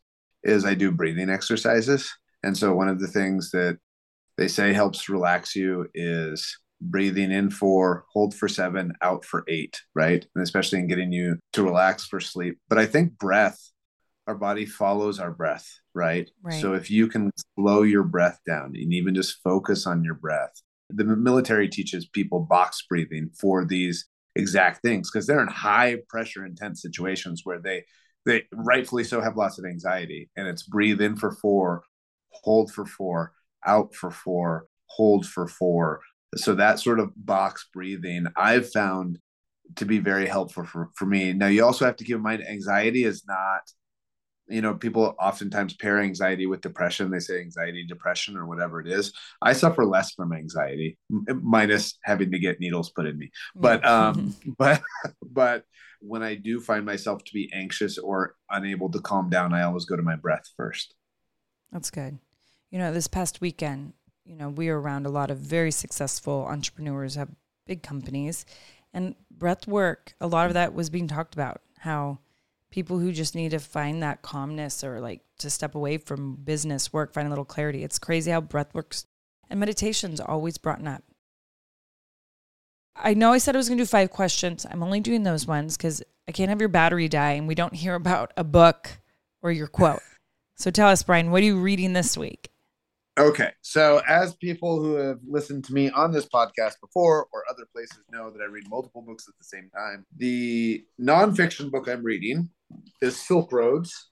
[0.45, 2.09] Is I do breathing exercises.
[2.45, 3.81] And so one of the things that
[4.37, 9.81] they say helps relax you is breathing in for, hold for seven, out for eight,
[9.93, 10.25] right?
[10.37, 12.61] And especially in getting you to relax for sleep.
[12.69, 13.59] But I think breath,
[14.29, 16.31] our body follows our breath, right?
[16.43, 16.61] right?
[16.61, 20.53] So if you can slow your breath down and even just focus on your breath,
[20.91, 24.07] the military teaches people box breathing for these
[24.37, 27.85] exact things because they're in high pressure, intense situations where they
[28.27, 30.31] they rightfully so have lots of anxiety.
[30.37, 31.83] And it's breathe in for four,
[32.31, 33.33] hold for four,
[33.67, 36.01] out for four, hold for four,
[36.37, 39.19] so that sort of box breathing I've found
[39.77, 41.33] to be very helpful for, for me.
[41.33, 43.63] Now you also have to keep in mind anxiety is not,
[44.49, 47.11] you know, people oftentimes pair anxiety with depression.
[47.11, 49.13] They say anxiety, depression, or whatever it is.
[49.43, 53.31] I suffer less from anxiety, minus having to get needles put in me.
[53.55, 54.83] But um, but
[55.23, 55.65] but
[56.01, 59.85] when I do find myself to be anxious or unable to calm down, I always
[59.85, 60.95] go to my breath first.
[61.73, 62.19] That's good.
[62.71, 63.95] You know, this past weekend,
[64.25, 67.31] you know, we are around a lot of very successful entrepreneurs, have
[67.67, 68.47] big companies,
[68.93, 70.15] and breath work.
[70.21, 71.61] A lot of that was being talked about.
[71.79, 72.19] How
[72.71, 76.93] people who just need to find that calmness or like to step away from business
[76.93, 77.85] work, find a little clarity.
[77.85, 79.07] It's crazy how breath works
[79.49, 81.03] and meditation's always brought up.
[82.95, 84.67] I know I said I was going to do five questions.
[84.69, 87.75] I'm only doing those ones because I can't have your battery die and we don't
[87.75, 88.99] hear about a book
[89.43, 90.01] or your quote.
[90.61, 92.51] So tell us, Bryan, what are you reading this week?
[93.19, 97.65] Okay, so as people who have listened to me on this podcast before or other
[97.73, 102.05] places know that I read multiple books at the same time, the nonfiction book I'm
[102.05, 102.49] reading
[103.03, 104.11] is Silk Roads,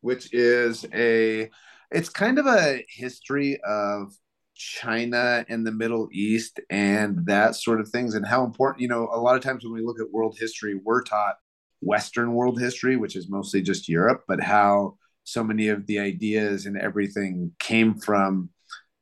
[0.00, 1.48] which is a
[1.92, 4.14] it's kind of a history of
[4.56, 9.08] China and the Middle East and that sort of things and how important, you know,
[9.12, 11.36] a lot of times when we look at world history, we're taught
[11.82, 16.66] Western world history, which is mostly just Europe, but how so many of the ideas
[16.66, 18.50] and everything came from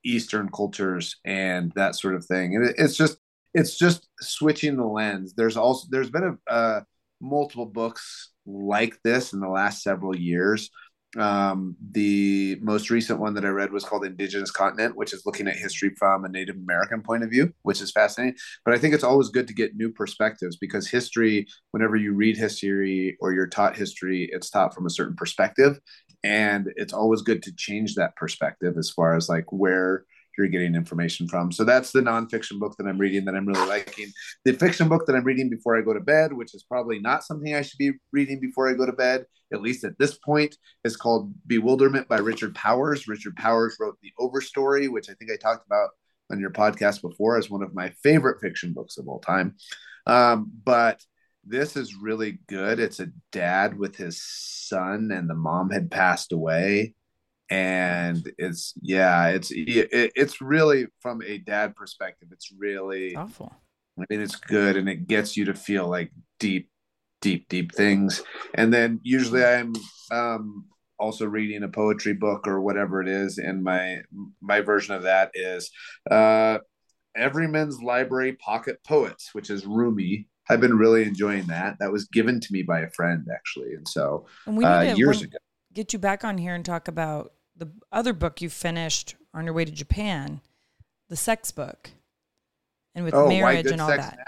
[0.05, 2.57] Eastern cultures and that sort of thing.
[2.57, 3.19] And it's just
[3.55, 5.35] it's just switching the lens.
[5.35, 6.83] There's also there's been a
[7.21, 10.71] multiple books like this in the last several years.
[11.17, 15.49] Um, the most recent one that I read was called Indigenous Continent, which is looking
[15.49, 18.37] at history from a Native American point of view, which is fascinating.
[18.65, 22.37] But I think it's always good to get new perspectives because history, whenever you read
[22.37, 25.81] history or you're taught history, it's taught from a certain perspective
[26.25, 30.05] and it's always good to change that perspective as far as like where
[30.39, 31.51] you're getting information from.
[31.51, 34.07] So that's the nonfiction book that I'm reading that I'm really liking.
[34.45, 37.25] The fiction book that I'm reading before I go to bed, which is probably not
[37.25, 40.57] something I should be reading before I go to bed, at least at this point,
[40.85, 43.09] is called Bewilderment by Richard Powers.
[43.09, 45.91] Richard Powers wrote The Overstory, which I think I talked about
[46.31, 49.57] on your podcast before as one of my favorite fiction books of all time.
[50.07, 51.03] Um, but
[51.49, 52.79] this is really good.
[52.79, 56.95] It's a dad with his son, and the mom had passed away.
[57.51, 62.29] And it's yeah, it's it, it's really from a dad perspective.
[62.33, 63.53] It's really awful.
[63.99, 66.71] I mean, it's good, and it gets you to feel like deep
[67.21, 68.23] deep, deep things.
[68.55, 69.75] And then usually I'm
[70.11, 70.67] um,
[70.99, 73.39] also reading a poetry book or whatever it is.
[73.39, 73.99] And my
[74.41, 75.71] my version of that is
[76.11, 76.59] uh,
[77.17, 80.29] Everyman's Library Pocket Poets, which is Rumi.
[80.51, 81.79] I've been really enjoying that.
[81.79, 84.95] That was given to me by a friend actually, and so and we need uh,
[84.95, 85.37] to years ago.
[85.75, 89.55] Get you back on here and talk about the other book you finished on your
[89.55, 90.41] way to Japan,
[91.09, 91.91] the sex book,
[92.95, 93.99] and with oh, marriage and all that.
[93.99, 94.25] Matters.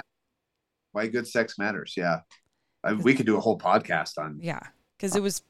[0.92, 1.94] Why good sex matters?
[1.96, 2.20] Yeah,
[2.84, 4.38] I, we could do a whole podcast on.
[4.42, 4.60] Yeah,
[4.96, 5.42] because it was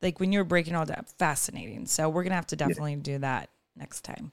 [0.00, 1.86] like when you were breaking all that, fascinating.
[1.86, 3.02] So we're gonna have to definitely yeah.
[3.02, 4.32] do that next time.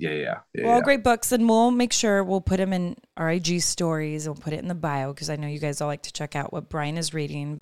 [0.00, 0.66] Yeah, yeah, yeah.
[0.66, 0.82] well, yeah.
[0.82, 4.26] great books, and we'll make sure we'll put them in our IG stories.
[4.26, 6.34] We'll put it in the bio because I know you guys all like to check
[6.34, 7.60] out what Bryan is reading.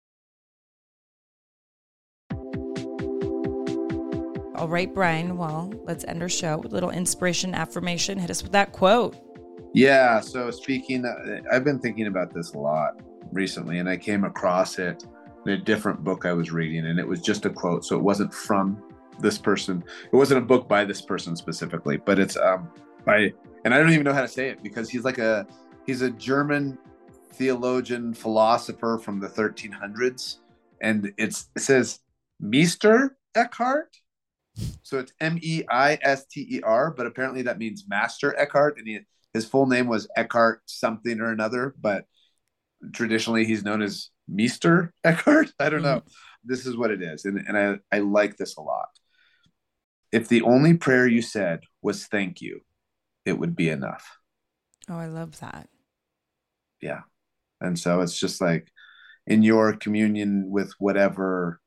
[4.54, 5.36] All right, Bryan.
[5.36, 8.20] Well, let's end our show with a little inspiration affirmation.
[8.20, 9.16] Hit us with that quote.
[9.74, 10.20] Yeah.
[10.20, 14.78] So speaking, uh, I've been thinking about this a lot recently, and I came across
[14.78, 15.04] it
[15.44, 17.84] in a different book I was reading, and it was just a quote.
[17.84, 18.80] So it wasn't from
[19.20, 19.82] this person.
[20.12, 22.70] It wasn't a book by this person specifically, but it's um
[23.04, 23.32] by
[23.64, 25.46] and I don't even know how to say it because he's like a
[25.86, 26.78] he's a German
[27.32, 30.38] theologian philosopher from the 1300s,
[30.80, 32.00] and it's it says
[32.40, 33.96] Meister Eckhart.
[34.82, 38.76] So it's M E I S T E R, but apparently that means Master Eckhart,
[38.78, 39.00] and he,
[39.32, 42.06] his full name was Eckhart something or another, but
[42.92, 45.52] traditionally he's known as Meister Eckhart.
[45.60, 45.98] I don't know.
[45.98, 46.08] Mm-hmm.
[46.44, 48.88] This is what it is, and and I I like this a lot
[50.12, 52.60] if the only prayer you said was thank you,
[53.24, 54.18] it would be enough.
[54.88, 55.68] Oh, I love that.
[56.80, 57.00] Yeah.
[57.60, 58.68] And so it's just like
[59.26, 61.60] in your communion with whatever,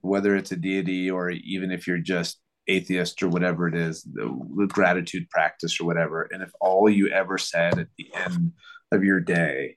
[0.00, 4.66] whether it's a deity or even if you're just atheist or whatever it is, the,
[4.68, 6.28] gratitude practice or whatever.
[6.30, 8.52] And if all you ever said at the end
[8.92, 9.76] of your day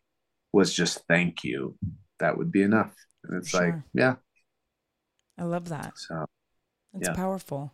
[0.53, 1.77] was just thank you,
[2.19, 2.93] that would be enough.
[3.23, 3.61] And it's sure.
[3.61, 4.15] like, yeah.
[5.37, 5.93] I love that.
[5.97, 6.25] So
[6.93, 7.13] it's yeah.
[7.13, 7.71] powerful.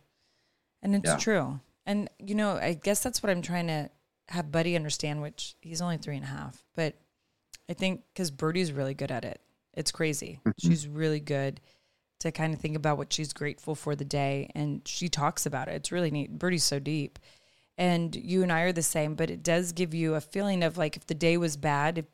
[0.82, 1.16] And it's yeah.
[1.16, 1.60] true.
[1.86, 3.90] And, you know, I guess that's what I'm trying to
[4.28, 6.62] have Buddy understand, which he's only three and a half.
[6.74, 6.94] But
[7.68, 9.40] I think because Birdie's really good at it.
[9.74, 10.40] It's crazy.
[10.44, 10.68] Mm-hmm.
[10.68, 11.60] She's really good
[12.20, 14.50] to kind of think about what she's grateful for the day.
[14.54, 15.76] And she talks about it.
[15.76, 16.38] It's really neat.
[16.38, 17.18] Birdie's so deep.
[17.76, 20.76] And you and I are the same, but it does give you a feeling of
[20.76, 22.06] like if the day was bad, if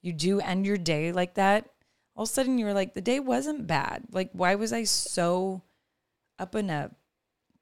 [0.00, 1.68] you do end your day like that,
[2.16, 4.04] all of a sudden you're like, the day wasn't bad.
[4.10, 5.62] Like, why was I so
[6.40, 6.90] up in a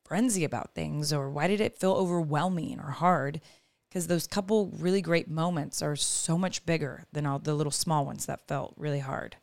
[0.04, 3.40] frenzy about things or why did it feel overwhelming or hard?
[3.88, 8.04] Because those couple really great moments are so much bigger than all the little small
[8.04, 9.36] ones that felt really hard.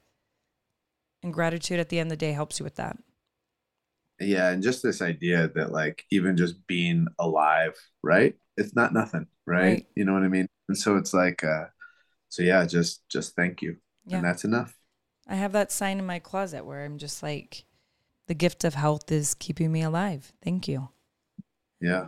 [1.24, 2.98] And gratitude at the end of the day helps you with that.
[4.20, 4.50] Yeah.
[4.50, 8.36] And just this idea that, like, even just being alive, right?
[8.56, 9.62] It's not nothing, right?
[9.62, 9.86] right.
[9.96, 10.48] You know what I mean?
[10.70, 11.66] And so it's like, uh,
[12.30, 13.78] so yeah, just, just thank you.
[14.06, 14.18] Yeah.
[14.18, 14.76] And that's enough.
[15.28, 17.66] I have that sign in my closet where I'm just like,
[18.28, 20.34] the gift of health is keeping me alive.
[20.44, 20.90] Thank you.
[21.80, 22.08] Yeah.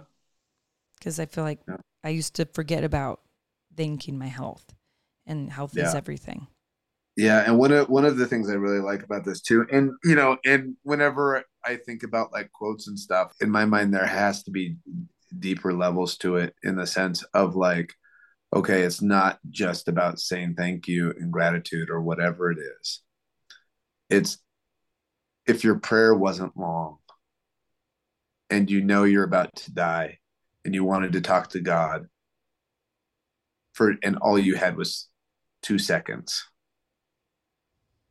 [0.97, 1.77] Because I feel like yeah.
[2.03, 3.21] I used to forget about
[3.75, 4.73] thanking my health,
[5.25, 5.87] and health yeah.
[5.87, 6.47] is everything.
[7.15, 9.91] Yeah, and one of one of the things I really like about this too, and
[10.03, 14.05] you know, and whenever I think about like quotes and stuff, in my mind there
[14.05, 14.77] has to be
[15.37, 17.93] deeper levels to it in the sense of like,
[18.55, 23.01] okay, it's not just about saying thank you and gratitude or whatever it is.
[24.09, 24.37] It's
[25.47, 26.97] if your prayer wasn't long
[28.49, 30.19] and you know you're about to die
[30.65, 32.07] and you wanted to talk to God
[33.73, 35.07] for and all you had was
[35.63, 36.43] 2 seconds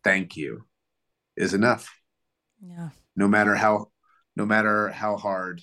[0.06, 0.64] thank you
[1.36, 1.92] is enough.
[2.64, 2.90] Yeah.
[3.16, 3.90] No matter how
[4.36, 5.62] no matter how hard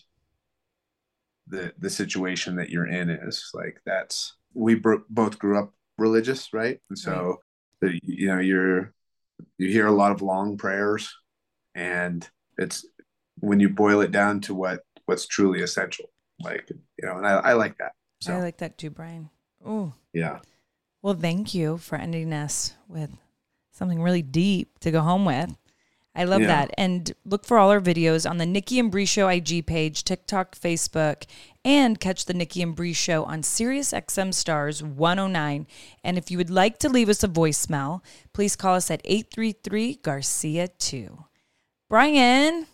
[1.48, 6.52] the the situation that you're in is like that's we br- both grew up religious
[6.52, 6.80] right?
[6.90, 7.38] And so
[7.82, 8.00] right.
[8.04, 8.94] you know you're
[9.58, 11.14] you hear a lot of long prayers
[11.76, 12.86] and it's
[13.40, 16.06] when you boil it down to what what's truly essential
[16.40, 18.34] like you know and i, I like that so.
[18.34, 19.30] i like that too bryan
[19.66, 20.40] oh yeah
[21.02, 23.12] well thank you for ending us with
[23.72, 25.56] something really deep to go home with
[26.16, 26.48] I love yeah.
[26.48, 26.74] that.
[26.78, 30.56] And look for all our videos on the Nikki and Brie Show IG page, TikTok,
[30.56, 31.26] Facebook,
[31.66, 35.68] and catch the Nikki and Brie Show on Sirius XM Stars 109.
[36.04, 38.02] And if you would like to leave us a voicemail,
[38.32, 41.26] please call us at 833 Garcia 2.
[41.94, 42.66] Bryan,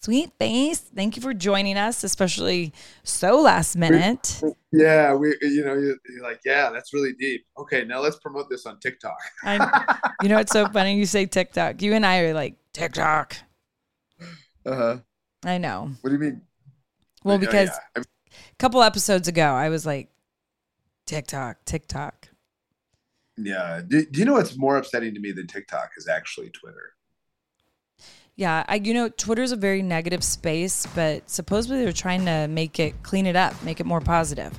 [0.00, 0.78] sweet face.
[0.78, 4.40] Thank you for joining us, especially so last minute.
[4.70, 7.44] Yeah, we, you know, you're, you're, like, yeah, that's really deep.
[7.58, 9.18] Okay, now let's promote this on TikTok.
[9.42, 11.82] I, you know, it's so funny you say TikTok.
[11.82, 13.38] You and I are like TikTok.
[14.64, 14.98] Uh huh.
[15.44, 15.90] I know.
[16.02, 16.42] What do you mean?
[17.24, 18.02] Well, because yeah.
[18.02, 18.04] a
[18.60, 20.10] couple episodes ago, I was like,
[21.06, 22.28] TikTok, TikTok.
[23.36, 23.80] Yeah.
[23.84, 26.92] Do, do you know what's more upsetting to me than TikTok is actually Twitter?
[28.36, 32.78] Yeah, I you know Twitter's a very negative space, but supposedly they're trying to make
[32.78, 34.58] it clean it up, make it more positive.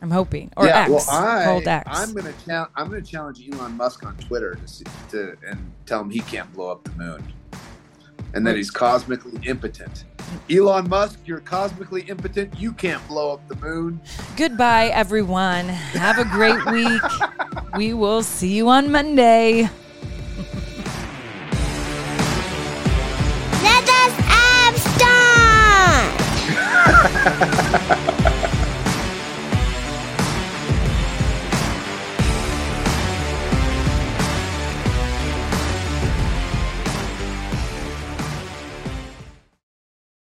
[0.00, 0.52] I'm hoping.
[0.56, 1.88] Or yeah, X, well, I, X.
[1.90, 2.70] I'm gonna challenge.
[2.76, 6.52] I'm gonna challenge Elon Musk on Twitter to see, to and tell him he can't
[6.52, 7.32] blow up the moon,
[8.34, 8.56] and that hmm.
[8.58, 10.04] he's cosmically impotent.
[10.50, 12.58] Elon Musk, you're cosmically impotent.
[12.58, 14.00] You can't blow up the moon.
[14.36, 15.68] Goodbye, everyone.
[15.68, 17.02] Have a great week.
[17.76, 19.68] we will see you on Monday.
[27.00, 28.07] Let us have start!